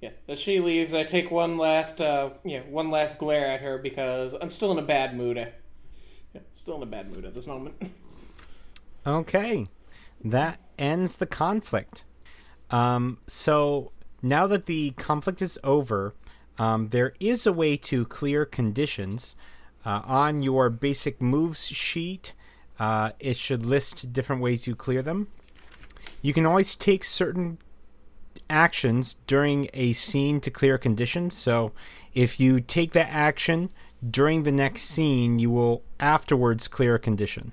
yeah. 0.00 0.10
As 0.28 0.38
she 0.38 0.60
leaves, 0.60 0.92
I 0.92 1.04
take 1.04 1.30
one 1.30 1.56
last, 1.56 2.00
uh, 2.00 2.30
yeah, 2.44 2.60
one 2.68 2.90
last 2.90 3.18
glare 3.18 3.46
at 3.46 3.60
her 3.60 3.78
because 3.78 4.34
I'm 4.34 4.50
still 4.50 4.72
in 4.72 4.78
a 4.78 4.82
bad 4.82 5.16
mood. 5.16 5.38
I, 5.38 5.52
yeah, 6.34 6.42
still 6.56 6.76
in 6.76 6.82
a 6.82 6.86
bad 6.86 7.10
mood 7.10 7.24
at 7.24 7.34
this 7.34 7.46
moment. 7.46 7.74
Okay, 9.06 9.68
that 10.24 10.58
ends 10.80 11.14
the 11.14 11.26
conflict. 11.26 12.02
Um, 12.70 13.18
so 13.28 13.92
now 14.20 14.48
that 14.48 14.66
the 14.66 14.90
conflict 14.96 15.40
is 15.40 15.60
over, 15.62 16.12
um, 16.58 16.88
there 16.88 17.14
is 17.20 17.46
a 17.46 17.52
way 17.52 17.76
to 17.76 18.04
clear 18.06 18.44
conditions. 18.44 19.36
Uh, 19.86 20.02
on 20.04 20.42
your 20.42 20.68
basic 20.68 21.22
moves 21.22 21.68
sheet, 21.68 22.32
uh, 22.80 23.12
it 23.20 23.36
should 23.36 23.64
list 23.64 24.12
different 24.12 24.42
ways 24.42 24.66
you 24.66 24.74
clear 24.74 25.00
them. 25.00 25.28
You 26.20 26.32
can 26.32 26.44
always 26.44 26.74
take 26.74 27.04
certain 27.04 27.58
actions 28.50 29.14
during 29.28 29.70
a 29.72 29.92
scene 29.92 30.40
to 30.40 30.50
clear 30.50 30.76
conditions. 30.76 31.36
So 31.36 31.70
if 32.14 32.40
you 32.40 32.60
take 32.60 32.92
that 32.92 33.08
action 33.10 33.70
during 34.10 34.42
the 34.42 34.50
next 34.50 34.82
scene, 34.82 35.38
you 35.38 35.50
will 35.50 35.84
afterwards 36.00 36.66
clear 36.66 36.96
a 36.96 36.98
condition. 36.98 37.52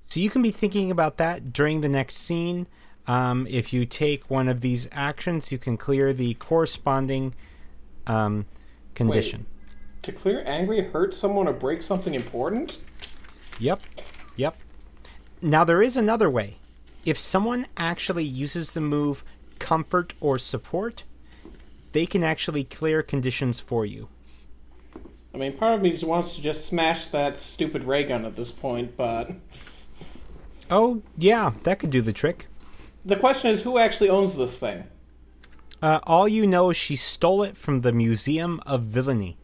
So 0.00 0.18
you 0.18 0.30
can 0.30 0.40
be 0.40 0.50
thinking 0.50 0.90
about 0.90 1.18
that 1.18 1.52
during 1.52 1.82
the 1.82 1.90
next 1.90 2.16
scene. 2.16 2.68
Um, 3.06 3.46
if 3.50 3.70
you 3.70 3.84
take 3.84 4.30
one 4.30 4.48
of 4.48 4.62
these 4.62 4.88
actions, 4.92 5.52
you 5.52 5.58
can 5.58 5.76
clear 5.76 6.14
the 6.14 6.34
corresponding 6.34 7.34
um, 8.06 8.46
condition. 8.94 9.44
To 10.02 10.12
clear 10.12 10.42
angry, 10.46 10.80
hurt 10.80 11.14
someone, 11.14 11.48
or 11.48 11.52
break 11.52 11.82
something 11.82 12.14
important? 12.14 12.78
Yep. 13.58 13.82
Yep. 14.36 14.56
Now 15.42 15.64
there 15.64 15.82
is 15.82 15.96
another 15.96 16.30
way. 16.30 16.56
If 17.04 17.18
someone 17.18 17.66
actually 17.76 18.24
uses 18.24 18.74
the 18.74 18.80
move 18.80 19.24
comfort 19.58 20.14
or 20.20 20.38
support, 20.38 21.04
they 21.92 22.06
can 22.06 22.22
actually 22.22 22.64
clear 22.64 23.02
conditions 23.02 23.58
for 23.60 23.84
you. 23.86 24.08
I 25.34 25.38
mean, 25.38 25.56
part 25.56 25.74
of 25.74 25.82
me 25.82 25.90
just 25.90 26.04
wants 26.04 26.34
to 26.36 26.42
just 26.42 26.66
smash 26.66 27.06
that 27.08 27.38
stupid 27.38 27.84
ray 27.84 28.04
gun 28.04 28.24
at 28.24 28.36
this 28.36 28.50
point, 28.52 28.96
but 28.96 29.30
Oh, 30.70 31.02
yeah, 31.16 31.52
that 31.64 31.78
could 31.78 31.90
do 31.90 32.00
the 32.00 32.12
trick. 32.12 32.46
the 33.04 33.16
question 33.16 33.50
is 33.50 33.62
who 33.62 33.78
actually 33.78 34.08
owns 34.08 34.36
this 34.36 34.58
thing? 34.58 34.84
Uh, 35.82 35.98
all 36.04 36.28
you 36.28 36.46
know 36.46 36.70
is 36.70 36.76
she 36.76 36.94
stole 36.96 37.42
it 37.42 37.56
from 37.56 37.80
the 37.80 37.92
Museum 37.92 38.60
of 38.66 38.82
Villainy. 38.82 39.36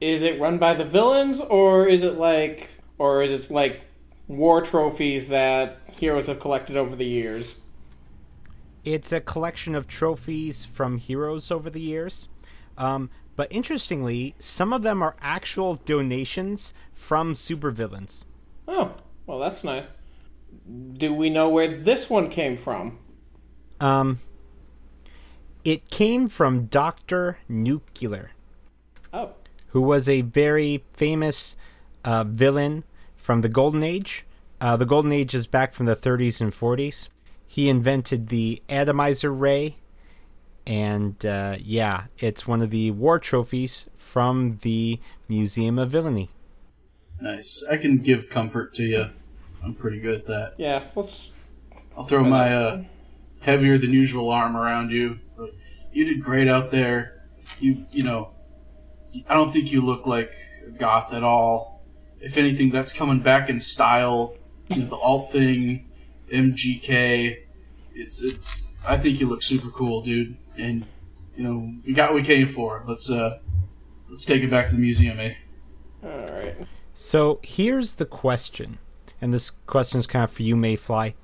Is 0.00 0.22
it 0.22 0.40
run 0.40 0.58
by 0.58 0.74
the 0.74 0.84
villains, 0.84 1.40
or 1.40 1.86
is 1.86 2.02
it 2.02 2.16
like, 2.16 2.70
or 2.98 3.22
is 3.22 3.32
it 3.32 3.52
like 3.52 3.82
war 4.28 4.62
trophies 4.62 5.28
that 5.28 5.78
heroes 5.98 6.26
have 6.26 6.40
collected 6.40 6.76
over 6.76 6.96
the 6.96 7.06
years? 7.06 7.60
It's 8.84 9.12
a 9.12 9.20
collection 9.20 9.74
of 9.74 9.86
trophies 9.86 10.64
from 10.64 10.96
heroes 10.96 11.50
over 11.50 11.68
the 11.68 11.80
years. 11.80 12.28
Um, 12.78 13.10
but 13.36 13.48
interestingly, 13.50 14.34
some 14.38 14.72
of 14.72 14.82
them 14.82 15.02
are 15.02 15.16
actual 15.20 15.74
donations 15.74 16.72
from 16.94 17.32
supervillains. 17.34 18.24
Oh, 18.66 18.94
well, 19.26 19.38
that's 19.38 19.64
nice. 19.64 19.84
Do 20.94 21.12
we 21.12 21.28
know 21.30 21.48
where 21.48 21.68
this 21.68 22.08
one 22.08 22.30
came 22.30 22.56
from? 22.56 22.98
Um, 23.80 24.20
it 25.64 25.90
came 25.90 26.28
from 26.28 26.66
Dr. 26.66 27.38
Nuclear, 27.48 28.30
Oh, 29.12 29.30
who 29.70 29.80
was 29.80 30.08
a 30.08 30.22
very 30.22 30.84
famous 30.94 31.56
uh, 32.04 32.24
villain 32.24 32.84
from 33.16 33.40
the 33.42 33.48
Golden 33.48 33.82
Age. 33.82 34.24
Uh, 34.60 34.76
the 34.76 34.86
Golden 34.86 35.12
Age 35.12 35.34
is 35.34 35.46
back 35.46 35.72
from 35.72 35.86
the 35.86 35.96
30s 35.96 36.40
and 36.40 36.52
40s. 36.52 37.08
He 37.46 37.68
invented 37.68 38.28
the 38.28 38.62
atomizer 38.68 39.32
ray, 39.32 39.76
and 40.66 41.24
uh, 41.26 41.56
yeah, 41.60 42.04
it's 42.18 42.46
one 42.46 42.62
of 42.62 42.70
the 42.70 42.90
war 42.92 43.18
trophies 43.18 43.88
from 43.96 44.58
the 44.62 45.00
Museum 45.28 45.78
of 45.78 45.90
Villainy. 45.90 46.30
Nice. 47.20 47.64
I 47.70 47.76
can 47.76 47.98
give 47.98 48.28
comfort 48.28 48.74
to 48.74 48.82
you. 48.82 49.06
I'm 49.64 49.74
pretty 49.74 50.00
good 50.00 50.14
at 50.14 50.26
that. 50.26 50.54
yeah. 50.58 50.84
Let's. 50.94 51.30
I'll 51.96 52.04
throw 52.04 52.22
my 52.24 52.54
uh, 52.54 52.82
heavier 53.40 53.76
than 53.76 53.92
usual 53.92 54.30
arm 54.30 54.56
around 54.56 54.90
you. 54.90 55.18
You 55.92 56.04
did 56.04 56.22
great 56.22 56.48
out 56.48 56.70
there. 56.70 57.24
You, 57.58 57.84
you 57.90 58.04
know, 58.04 58.30
I 59.28 59.34
don't 59.34 59.52
think 59.52 59.72
you 59.72 59.80
look 59.80 60.06
like 60.06 60.32
a 60.66 60.70
goth 60.70 61.12
at 61.12 61.22
all. 61.22 61.82
If 62.20 62.36
anything, 62.36 62.70
that's 62.70 62.92
coming 62.92 63.20
back 63.20 63.48
in 63.48 63.60
style. 63.60 64.36
You 64.68 64.82
know, 64.82 64.88
the 64.88 64.96
alt 64.96 65.32
thing, 65.32 65.88
MGK. 66.32 67.38
It's, 67.94 68.22
it's. 68.22 68.66
I 68.86 68.96
think 68.96 69.20
you 69.20 69.28
look 69.28 69.42
super 69.42 69.70
cool, 69.70 70.02
dude. 70.02 70.36
And 70.56 70.86
you 71.36 71.44
know, 71.44 71.74
we 71.86 71.92
got 71.92 72.10
what 72.10 72.16
we 72.16 72.22
came 72.22 72.48
for. 72.48 72.84
Let's, 72.86 73.10
uh, 73.10 73.38
let's 74.08 74.24
take 74.24 74.42
it 74.42 74.50
back 74.50 74.68
to 74.68 74.74
the 74.74 74.80
museum, 74.80 75.18
eh? 75.18 75.34
All 76.04 76.10
right. 76.10 76.56
So 76.94 77.40
here's 77.42 77.94
the 77.94 78.04
question, 78.04 78.78
and 79.20 79.32
this 79.32 79.50
question 79.50 80.00
is 80.00 80.06
kind 80.06 80.24
of 80.24 80.30
for 80.30 80.42
you, 80.42 80.54
Mayfly. 80.54 81.14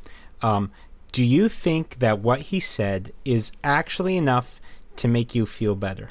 Um, 0.41 0.71
do 1.13 1.23
you 1.23 1.49
think 1.49 1.99
that 1.99 2.21
what 2.21 2.43
he 2.43 2.61
said 2.61 3.13
is 3.25 3.53
actually 3.63 4.17
enough 4.17 4.61
to 4.97 5.09
make 5.09 5.35
you 5.35 5.45
feel 5.45 5.75
better? 5.75 6.11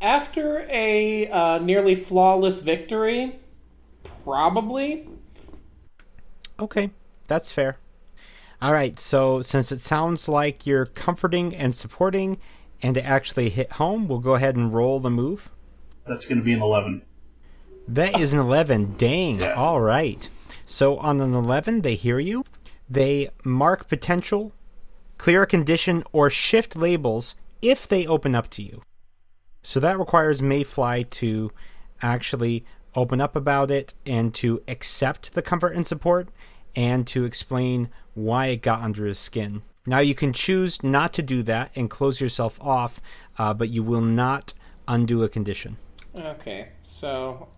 After 0.00 0.66
a 0.68 1.28
uh, 1.28 1.58
nearly 1.58 1.94
flawless 1.94 2.60
victory, 2.60 3.38
probably. 4.24 5.08
Okay, 6.58 6.90
that's 7.28 7.50
fair. 7.50 7.78
All 8.60 8.72
right, 8.72 8.98
so 8.98 9.42
since 9.42 9.70
it 9.72 9.80
sounds 9.80 10.28
like 10.28 10.66
you're 10.66 10.86
comforting 10.86 11.54
and 11.54 11.74
supporting, 11.74 12.38
and 12.82 12.96
it 12.96 13.04
actually 13.04 13.50
hit 13.50 13.72
home, 13.72 14.08
we'll 14.08 14.18
go 14.18 14.34
ahead 14.34 14.56
and 14.56 14.72
roll 14.72 15.00
the 15.00 15.10
move. 15.10 15.50
That's 16.06 16.26
going 16.26 16.38
to 16.38 16.44
be 16.44 16.52
an 16.52 16.62
eleven. 16.62 17.02
That 17.88 18.18
is 18.18 18.32
an 18.32 18.40
11. 18.40 18.94
Dang. 18.98 19.40
Yeah. 19.40 19.52
All 19.52 19.80
right. 19.80 20.28
So 20.64 20.96
on 20.98 21.20
an 21.20 21.34
11, 21.34 21.82
they 21.82 21.94
hear 21.94 22.18
you. 22.18 22.44
They 22.90 23.28
mark 23.44 23.88
potential, 23.88 24.52
clear 25.18 25.42
a 25.42 25.46
condition, 25.46 26.02
or 26.12 26.28
shift 26.28 26.76
labels 26.76 27.36
if 27.62 27.86
they 27.86 28.06
open 28.06 28.34
up 28.34 28.50
to 28.50 28.62
you. 28.62 28.82
So 29.66 29.80
that 29.80 29.98
requires 29.98 30.40
Mayfly 30.40 31.10
to 31.10 31.50
actually 32.00 32.64
open 32.94 33.20
up 33.20 33.34
about 33.34 33.68
it 33.68 33.94
and 34.06 34.32
to 34.34 34.62
accept 34.68 35.34
the 35.34 35.42
comfort 35.42 35.74
and 35.74 35.84
support 35.84 36.28
and 36.76 37.04
to 37.08 37.24
explain 37.24 37.88
why 38.14 38.46
it 38.46 38.62
got 38.62 38.80
under 38.80 39.06
his 39.06 39.18
skin. 39.18 39.62
Now 39.84 39.98
you 39.98 40.14
can 40.14 40.32
choose 40.32 40.84
not 40.84 41.12
to 41.14 41.22
do 41.22 41.42
that 41.42 41.72
and 41.74 41.90
close 41.90 42.20
yourself 42.20 42.60
off, 42.60 43.00
uh, 43.38 43.54
but 43.54 43.68
you 43.68 43.82
will 43.82 44.00
not 44.00 44.52
undo 44.86 45.24
a 45.24 45.28
condition. 45.28 45.78
Okay, 46.14 46.68
so 46.84 47.48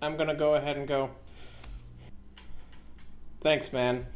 I'm 0.00 0.16
gonna 0.16 0.34
go 0.34 0.54
ahead 0.54 0.78
and 0.78 0.88
go. 0.88 1.10
Thanks, 3.42 3.74
man. 3.74 4.06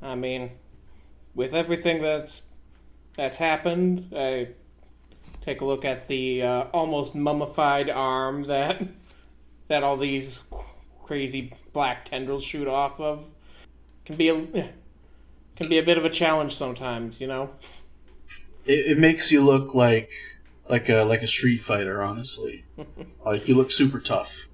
I 0.00 0.14
mean, 0.14 0.52
with 1.34 1.52
everything 1.52 2.00
that's 2.00 2.40
that's 3.16 3.36
happened, 3.36 4.14
I 4.16 4.48
take 5.48 5.62
a 5.62 5.64
look 5.64 5.82
at 5.82 6.06
the 6.08 6.42
uh, 6.42 6.64
almost 6.74 7.14
mummified 7.14 7.88
arm 7.88 8.44
that 8.44 8.86
that 9.68 9.82
all 9.82 9.96
these 9.96 10.38
crazy 11.02 11.54
black 11.72 12.04
tendrils 12.04 12.44
shoot 12.44 12.68
off 12.68 13.00
of. 13.00 13.32
Can 14.04 14.16
be 14.16 14.28
a 14.28 14.34
can 15.56 15.68
be 15.70 15.78
a 15.78 15.82
bit 15.82 15.96
of 15.96 16.04
a 16.04 16.10
challenge 16.10 16.54
sometimes, 16.54 17.18
you 17.18 17.26
know. 17.26 17.48
It, 18.66 18.92
it 18.92 18.98
makes 18.98 19.32
you 19.32 19.42
look 19.42 19.74
like 19.74 20.10
like 20.68 20.90
a 20.90 21.04
like 21.04 21.22
a 21.22 21.26
street 21.26 21.62
fighter, 21.62 22.02
honestly. 22.02 22.66
like 23.24 23.48
you 23.48 23.54
look 23.54 23.70
super 23.70 24.00
tough. 24.00 24.48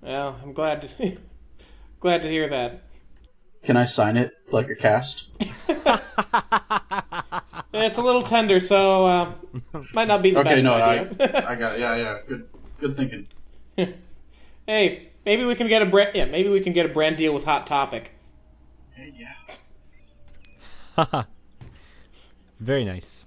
Well, 0.00 0.40
I'm 0.42 0.52
glad 0.52 0.88
to 0.98 1.16
glad 2.00 2.22
to 2.22 2.28
hear 2.28 2.48
that. 2.48 2.82
Can 3.62 3.76
I 3.76 3.84
sign 3.84 4.16
it 4.16 4.32
like 4.50 4.68
a 4.68 4.74
cast? 4.74 5.30
It's 7.72 7.98
a 7.98 8.02
little 8.02 8.22
tender, 8.22 8.58
so 8.58 9.06
uh, 9.06 9.32
might 9.94 10.08
not 10.08 10.22
be 10.22 10.32
the 10.32 10.40
Okay, 10.40 10.54
best 10.56 10.64
no, 10.64 10.74
I, 10.74 11.00
idea. 11.00 11.44
I 11.48 11.54
got 11.54 11.74
it. 11.76 11.80
Yeah, 11.80 11.96
yeah. 11.96 12.18
Good, 12.26 12.48
good 12.80 12.96
thinking. 12.96 13.28
hey, 14.66 15.10
maybe 15.24 15.44
we 15.44 15.54
can 15.54 15.68
get 15.68 15.80
a 15.82 15.86
brand. 15.86 16.10
Yeah, 16.14 16.24
maybe 16.24 16.48
we 16.48 16.60
can 16.60 16.72
get 16.72 16.86
a 16.86 16.88
brand 16.88 17.16
deal 17.16 17.32
with 17.32 17.44
Hot 17.44 17.66
Topic. 17.66 18.10
Yeah, 18.98 19.36
yeah. 20.96 21.22
Very 22.60 22.84
nice. 22.84 23.24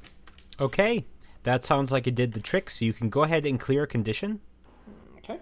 Okay, 0.59 1.05
that 1.43 1.63
sounds 1.63 1.91
like 1.91 2.05
it 2.05 2.15
did 2.15 2.33
the 2.33 2.39
trick. 2.41 2.69
So 2.69 2.83
you 2.85 2.93
can 2.93 3.09
go 3.09 3.23
ahead 3.23 3.45
and 3.45 3.57
clear 3.59 3.83
a 3.83 3.87
condition, 3.87 4.41
Okay. 5.19 5.39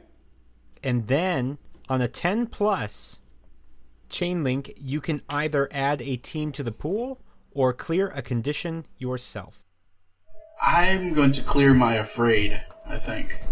and 0.83 1.07
then 1.07 1.57
on 1.89 2.01
a 2.01 2.07
ten 2.07 2.45
plus 2.45 3.17
Chainlink, 4.11 4.73
you 4.77 5.01
can 5.01 5.21
either 5.29 5.67
add 5.71 6.01
a 6.03 6.17
team 6.17 6.51
to 6.51 6.63
the 6.63 6.71
pool 6.71 7.19
or 7.51 7.73
clear 7.73 8.09
a 8.09 8.21
condition 8.21 8.85
yourself. 8.97 9.65
I'm 10.61 11.13
going 11.13 11.31
to 11.33 11.41
clear 11.41 11.73
my 11.73 11.95
afraid, 11.95 12.63
I 12.85 12.97
think. 12.97 13.43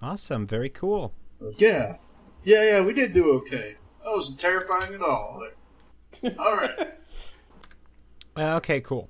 Awesome, 0.00 0.46
very 0.46 0.68
cool. 0.68 1.12
Yeah. 1.56 1.96
Yeah, 2.44 2.62
yeah, 2.62 2.80
we 2.80 2.92
did 2.92 3.12
do 3.12 3.32
okay. 3.34 3.74
That 4.02 4.10
wasn't 4.10 4.40
terrifying 4.40 4.94
at 4.94 5.02
all. 5.02 5.46
Alright. 6.38 6.94
Uh, 8.36 8.56
okay, 8.56 8.80
cool. 8.80 9.08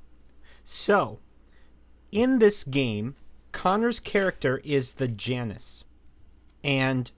So, 0.64 1.18
in 2.10 2.38
this 2.38 2.64
game, 2.64 3.16
Connor's 3.52 4.00
character 4.00 4.60
is 4.64 4.94
the 4.94 5.08
Janus. 5.08 5.84
And 6.64 7.10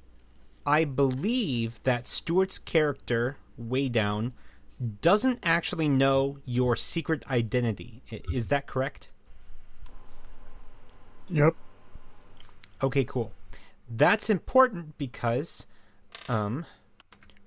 I 0.66 0.84
believe 0.84 1.82
that 1.84 2.06
Stuart's 2.06 2.58
character, 2.58 3.36
Weighdown, 3.60 4.32
doesn't 5.00 5.38
actually 5.42 5.88
know 5.88 6.38
your 6.44 6.76
secret 6.76 7.22
identity. 7.30 8.02
Is 8.32 8.48
that 8.48 8.66
correct? 8.66 9.08
Yep. 11.28 11.54
Okay, 12.82 13.04
cool. 13.04 13.32
That's 13.88 14.28
important 14.28 14.98
because, 14.98 15.66
um, 16.28 16.66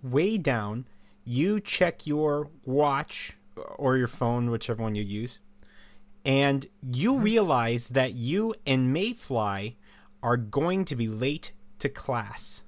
Weighdown, 0.05 0.85
you 1.23 1.59
check 1.59 2.07
your 2.07 2.49
watch 2.65 3.37
or 3.77 3.97
your 3.97 4.07
phone, 4.07 4.49
whichever 4.49 4.81
one 4.81 4.95
you 4.95 5.03
use, 5.03 5.39
and 6.25 6.65
you 6.91 7.17
realize 7.17 7.89
that 7.89 8.13
you 8.13 8.55
and 8.65 8.95
Mayfly 8.95 9.75
are 10.23 10.37
going 10.37 10.85
to 10.85 10.95
be 10.95 11.07
late 11.07 11.51
to 11.79 11.89
class. 11.89 12.63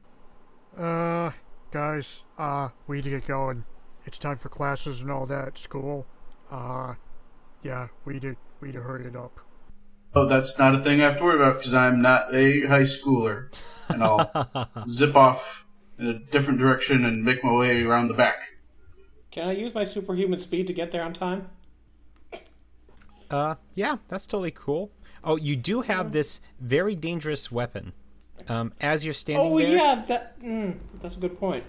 Uh, 0.78 1.32
guys, 1.72 2.24
uh, 2.38 2.70
we 2.88 2.98
need 2.98 3.04
to 3.04 3.10
get 3.10 3.28
going. 3.28 3.64
It's 4.06 4.18
time 4.18 4.38
for 4.38 4.50
classes 4.50 5.02
and 5.02 5.12
all 5.12 5.26
that, 5.28 5.58
school. 5.58 6.06
Uh, 6.52 6.96
yeah, 7.64 7.88
we 8.06 8.14
need 8.14 8.22
to, 8.24 8.36
we 8.62 8.70
need 8.70 8.74
to 8.76 8.82
hurry 8.82 9.06
it 9.06 9.16
up. 9.16 9.40
Oh, 10.16 10.26
that's 10.26 10.58
not 10.58 10.74
a 10.74 10.80
thing 10.80 11.00
I 11.02 11.04
have 11.06 11.18
to 11.18 11.24
worry 11.24 11.36
about 11.36 11.58
because 11.58 11.74
I'm 11.74 12.02
not 12.02 12.34
a 12.34 12.62
high 12.66 12.84
schooler. 12.84 13.54
And 13.90 14.04
I'll 14.04 14.32
zip 14.90 15.16
off 15.16 15.66
in 16.00 16.08
a 16.08 16.14
different 16.14 16.60
direction 16.60 17.06
and 17.06 17.24
make 17.24 17.44
my 17.44 17.52
way 17.54 17.84
around 17.84 18.08
the 18.08 18.14
back. 18.16 18.56
Can 19.32 19.48
I 19.48 19.52
use 19.52 19.74
my 19.76 19.84
superhuman 19.84 20.40
speed 20.40 20.66
to 20.68 20.74
get 20.74 20.92
there 20.92 21.04
on 21.04 21.14
time? 21.14 21.50
Uh, 23.30 23.56
yeah, 23.76 23.98
that's 24.08 24.26
totally 24.26 24.52
cool. 24.52 24.90
Oh, 25.24 25.36
you 25.36 25.56
do 25.56 25.82
have 25.82 26.12
this 26.12 26.40
very 26.60 26.96
dangerous 26.96 27.52
weapon. 27.52 27.94
Um, 28.48 28.74
as 28.82 29.06
you're 29.06 29.14
standing 29.14 29.52
Oh 29.52 29.58
there, 29.60 29.76
yeah, 29.76 30.04
that 30.08 30.42
mm, 30.42 30.78
that's 31.02 31.16
a 31.18 31.20
good 31.20 31.38
point. 31.40 31.64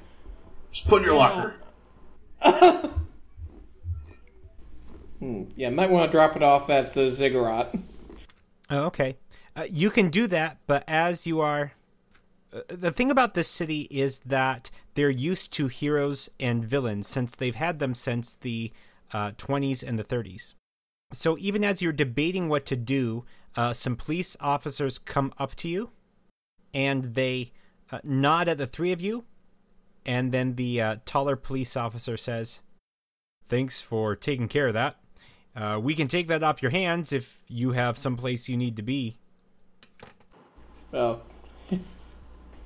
Just 0.72 0.86
put 0.88 1.00
in 1.02 1.04
your 1.06 1.16
Yeah. 1.16 1.28
locker. 1.28 1.54
Yeah, 5.54 5.68
might 5.68 5.90
want 5.90 6.10
to 6.10 6.16
drop 6.16 6.34
it 6.34 6.42
off 6.42 6.70
at 6.70 6.94
the 6.94 7.10
ziggurat. 7.10 7.74
Oh, 8.70 8.86
okay. 8.86 9.16
Uh, 9.54 9.66
you 9.68 9.90
can 9.90 10.08
do 10.08 10.26
that, 10.28 10.58
but 10.66 10.84
as 10.88 11.26
you 11.26 11.40
are. 11.40 11.72
Uh, 12.52 12.60
the 12.68 12.90
thing 12.90 13.10
about 13.10 13.34
this 13.34 13.48
city 13.48 13.82
is 13.90 14.20
that 14.20 14.70
they're 14.94 15.10
used 15.10 15.52
to 15.52 15.68
heroes 15.68 16.30
and 16.40 16.64
villains 16.64 17.06
since 17.06 17.36
they've 17.36 17.54
had 17.54 17.78
them 17.78 17.94
since 17.94 18.34
the 18.34 18.72
uh, 19.12 19.32
20s 19.32 19.86
and 19.86 19.98
the 19.98 20.04
30s. 20.04 20.54
So 21.12 21.36
even 21.38 21.64
as 21.64 21.82
you're 21.82 21.92
debating 21.92 22.48
what 22.48 22.64
to 22.66 22.76
do, 22.76 23.24
uh, 23.56 23.72
some 23.72 23.96
police 23.96 24.36
officers 24.40 24.98
come 24.98 25.32
up 25.38 25.54
to 25.56 25.68
you 25.68 25.90
and 26.72 27.14
they 27.14 27.52
uh, 27.92 27.98
nod 28.02 28.48
at 28.48 28.58
the 28.58 28.66
three 28.66 28.92
of 28.92 29.00
you. 29.00 29.24
And 30.06 30.32
then 30.32 30.54
the 30.54 30.80
uh, 30.80 30.96
taller 31.04 31.36
police 31.36 31.76
officer 31.76 32.16
says, 32.16 32.60
Thanks 33.46 33.80
for 33.80 34.14
taking 34.14 34.48
care 34.48 34.68
of 34.68 34.74
that. 34.74 34.96
Uh, 35.56 35.80
we 35.82 35.94
can 35.94 36.06
take 36.06 36.28
that 36.28 36.42
off 36.42 36.62
your 36.62 36.70
hands 36.70 37.12
if 37.12 37.42
you 37.48 37.72
have 37.72 37.98
someplace 37.98 38.48
you 38.48 38.56
need 38.56 38.76
to 38.76 38.82
be. 38.82 39.16
Well, 40.92 41.22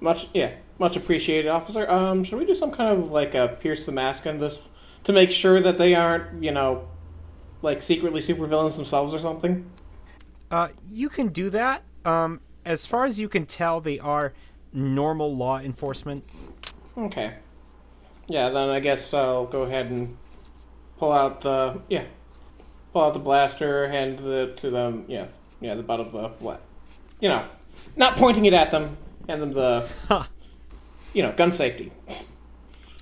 much 0.00 0.28
yeah, 0.34 0.52
much 0.78 0.96
appreciated, 0.96 1.48
officer. 1.48 1.90
Um, 1.90 2.24
should 2.24 2.38
we 2.38 2.44
do 2.44 2.54
some 2.54 2.70
kind 2.70 2.96
of 2.96 3.10
like 3.10 3.34
a 3.34 3.56
pierce 3.60 3.86
the 3.86 3.92
mask 3.92 4.26
on 4.26 4.38
this 4.38 4.58
to 5.04 5.12
make 5.12 5.30
sure 5.30 5.60
that 5.60 5.78
they 5.78 5.94
aren't, 5.94 6.42
you 6.42 6.52
know, 6.52 6.88
like 7.62 7.80
secretly 7.80 8.20
supervillains 8.20 8.76
themselves 8.76 9.14
or 9.14 9.18
something? 9.18 9.70
Uh, 10.50 10.68
you 10.86 11.08
can 11.08 11.28
do 11.28 11.50
that. 11.50 11.82
Um, 12.04 12.40
as 12.64 12.86
far 12.86 13.04
as 13.04 13.18
you 13.18 13.28
can 13.28 13.46
tell, 13.46 13.80
they 13.80 13.98
are 13.98 14.34
normal 14.72 15.34
law 15.34 15.58
enforcement. 15.58 16.24
Okay. 16.96 17.34
Yeah, 18.28 18.50
then 18.50 18.70
I 18.70 18.80
guess 18.80 19.12
I'll 19.12 19.46
go 19.46 19.62
ahead 19.62 19.86
and 19.86 20.16
pull 20.98 21.12
out 21.12 21.40
the 21.40 21.80
yeah, 21.88 22.04
pull 22.92 23.02
out 23.02 23.12
the 23.12 23.18
blaster, 23.18 23.88
hand 23.88 24.20
it 24.20 24.56
to 24.58 24.70
them. 24.70 25.04
Yeah, 25.08 25.26
yeah, 25.60 25.74
the 25.74 25.82
butt 25.82 26.00
of 26.00 26.12
the 26.12 26.28
what? 26.38 26.62
You 27.20 27.28
know, 27.28 27.46
not 27.96 28.16
pointing 28.16 28.44
it 28.44 28.54
at 28.54 28.70
them. 28.70 28.96
Hand 29.28 29.42
them 29.42 29.52
the, 29.52 29.88
you 31.14 31.22
know, 31.22 31.32
gun 31.32 31.52
safety. 31.52 31.92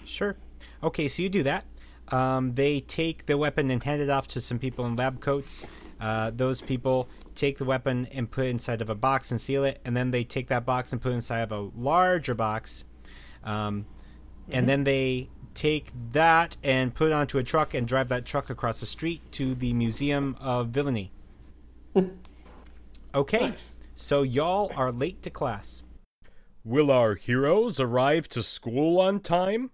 Sure. 0.04 0.36
Okay, 0.82 1.08
so 1.08 1.22
you 1.22 1.28
do 1.28 1.42
that. 1.42 1.64
Um, 2.08 2.54
they 2.54 2.80
take 2.80 3.26
the 3.26 3.38
weapon 3.38 3.70
and 3.70 3.82
hand 3.82 4.02
it 4.02 4.10
off 4.10 4.28
to 4.28 4.40
some 4.40 4.58
people 4.58 4.86
in 4.86 4.96
lab 4.96 5.20
coats. 5.20 5.64
Uh, 6.00 6.30
those 6.34 6.60
people 6.60 7.08
take 7.34 7.58
the 7.58 7.64
weapon 7.64 8.06
and 8.12 8.30
put 8.30 8.46
it 8.46 8.50
inside 8.50 8.82
of 8.82 8.90
a 8.90 8.94
box 8.94 9.30
and 9.30 9.40
seal 9.40 9.64
it, 9.64 9.80
and 9.84 9.96
then 9.96 10.10
they 10.10 10.24
take 10.24 10.48
that 10.48 10.66
box 10.66 10.92
and 10.92 11.00
put 11.00 11.12
it 11.12 11.16
inside 11.16 11.40
of 11.40 11.52
a 11.52 11.70
larger 11.76 12.34
box. 12.34 12.84
Um, 13.44 13.86
And 14.50 14.68
then 14.68 14.84
they 14.84 15.28
take 15.54 15.92
that 16.12 16.56
and 16.62 16.94
put 16.94 17.08
it 17.08 17.12
onto 17.14 17.38
a 17.38 17.42
truck 17.42 17.74
and 17.74 17.86
drive 17.86 18.08
that 18.08 18.24
truck 18.24 18.50
across 18.50 18.80
the 18.80 18.86
street 18.86 19.20
to 19.32 19.54
the 19.54 19.72
Museum 19.72 20.36
of 20.40 20.68
Villainy. 20.68 21.12
okay, 23.14 23.48
Nice. 23.50 23.72
so 23.94 24.22
y'all 24.22 24.72
are 24.76 24.92
late 24.92 25.22
to 25.22 25.30
class. 25.30 25.82
Will 26.64 26.90
our 26.90 27.14
heroes 27.14 27.80
arrive 27.80 28.28
to 28.28 28.42
school 28.42 29.00
on 29.00 29.20
time? 29.20 29.70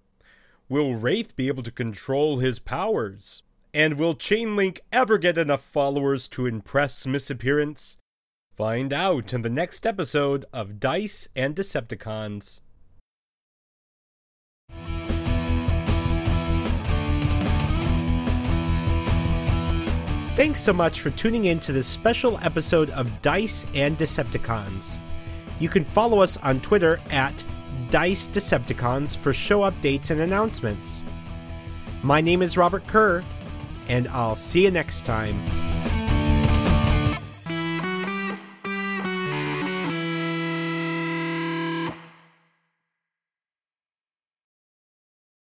Will 0.68 0.94
Wraith 0.94 1.36
be 1.36 1.48
able 1.48 1.62
to 1.62 1.70
control 1.70 2.38
his 2.38 2.58
powers? 2.58 3.42
And 3.74 3.98
will 3.98 4.14
Chainlink 4.14 4.80
ever 4.92 5.18
get 5.18 5.36
enough 5.38 5.62
followers 5.62 6.26
to 6.28 6.46
impress 6.46 7.06
Missappearance? 7.06 7.96
Find 8.56 8.92
out 8.92 9.32
in 9.32 9.42
the 9.42 9.50
next 9.50 9.86
episode 9.86 10.44
of 10.52 10.80
Dice 10.80 11.28
and 11.36 11.54
Decepticons. 11.54 12.60
Thanks 20.38 20.60
so 20.60 20.72
much 20.72 21.00
for 21.00 21.10
tuning 21.10 21.46
in 21.46 21.58
to 21.58 21.72
this 21.72 21.88
special 21.88 22.38
episode 22.44 22.90
of 22.90 23.22
Dice 23.22 23.66
and 23.74 23.98
Decepticons. 23.98 24.96
You 25.58 25.68
can 25.68 25.82
follow 25.82 26.20
us 26.20 26.36
on 26.36 26.60
Twitter 26.60 27.00
at 27.10 27.42
Dice 27.90 28.28
Decepticons 28.28 29.16
for 29.16 29.32
show 29.32 29.62
updates 29.62 30.12
and 30.12 30.20
announcements. 30.20 31.02
My 32.04 32.20
name 32.20 32.40
is 32.40 32.56
Robert 32.56 32.86
Kerr, 32.86 33.24
and 33.88 34.06
I'll 34.06 34.36
see 34.36 34.62
you 34.62 34.70
next 34.70 35.04
time. 35.04 35.36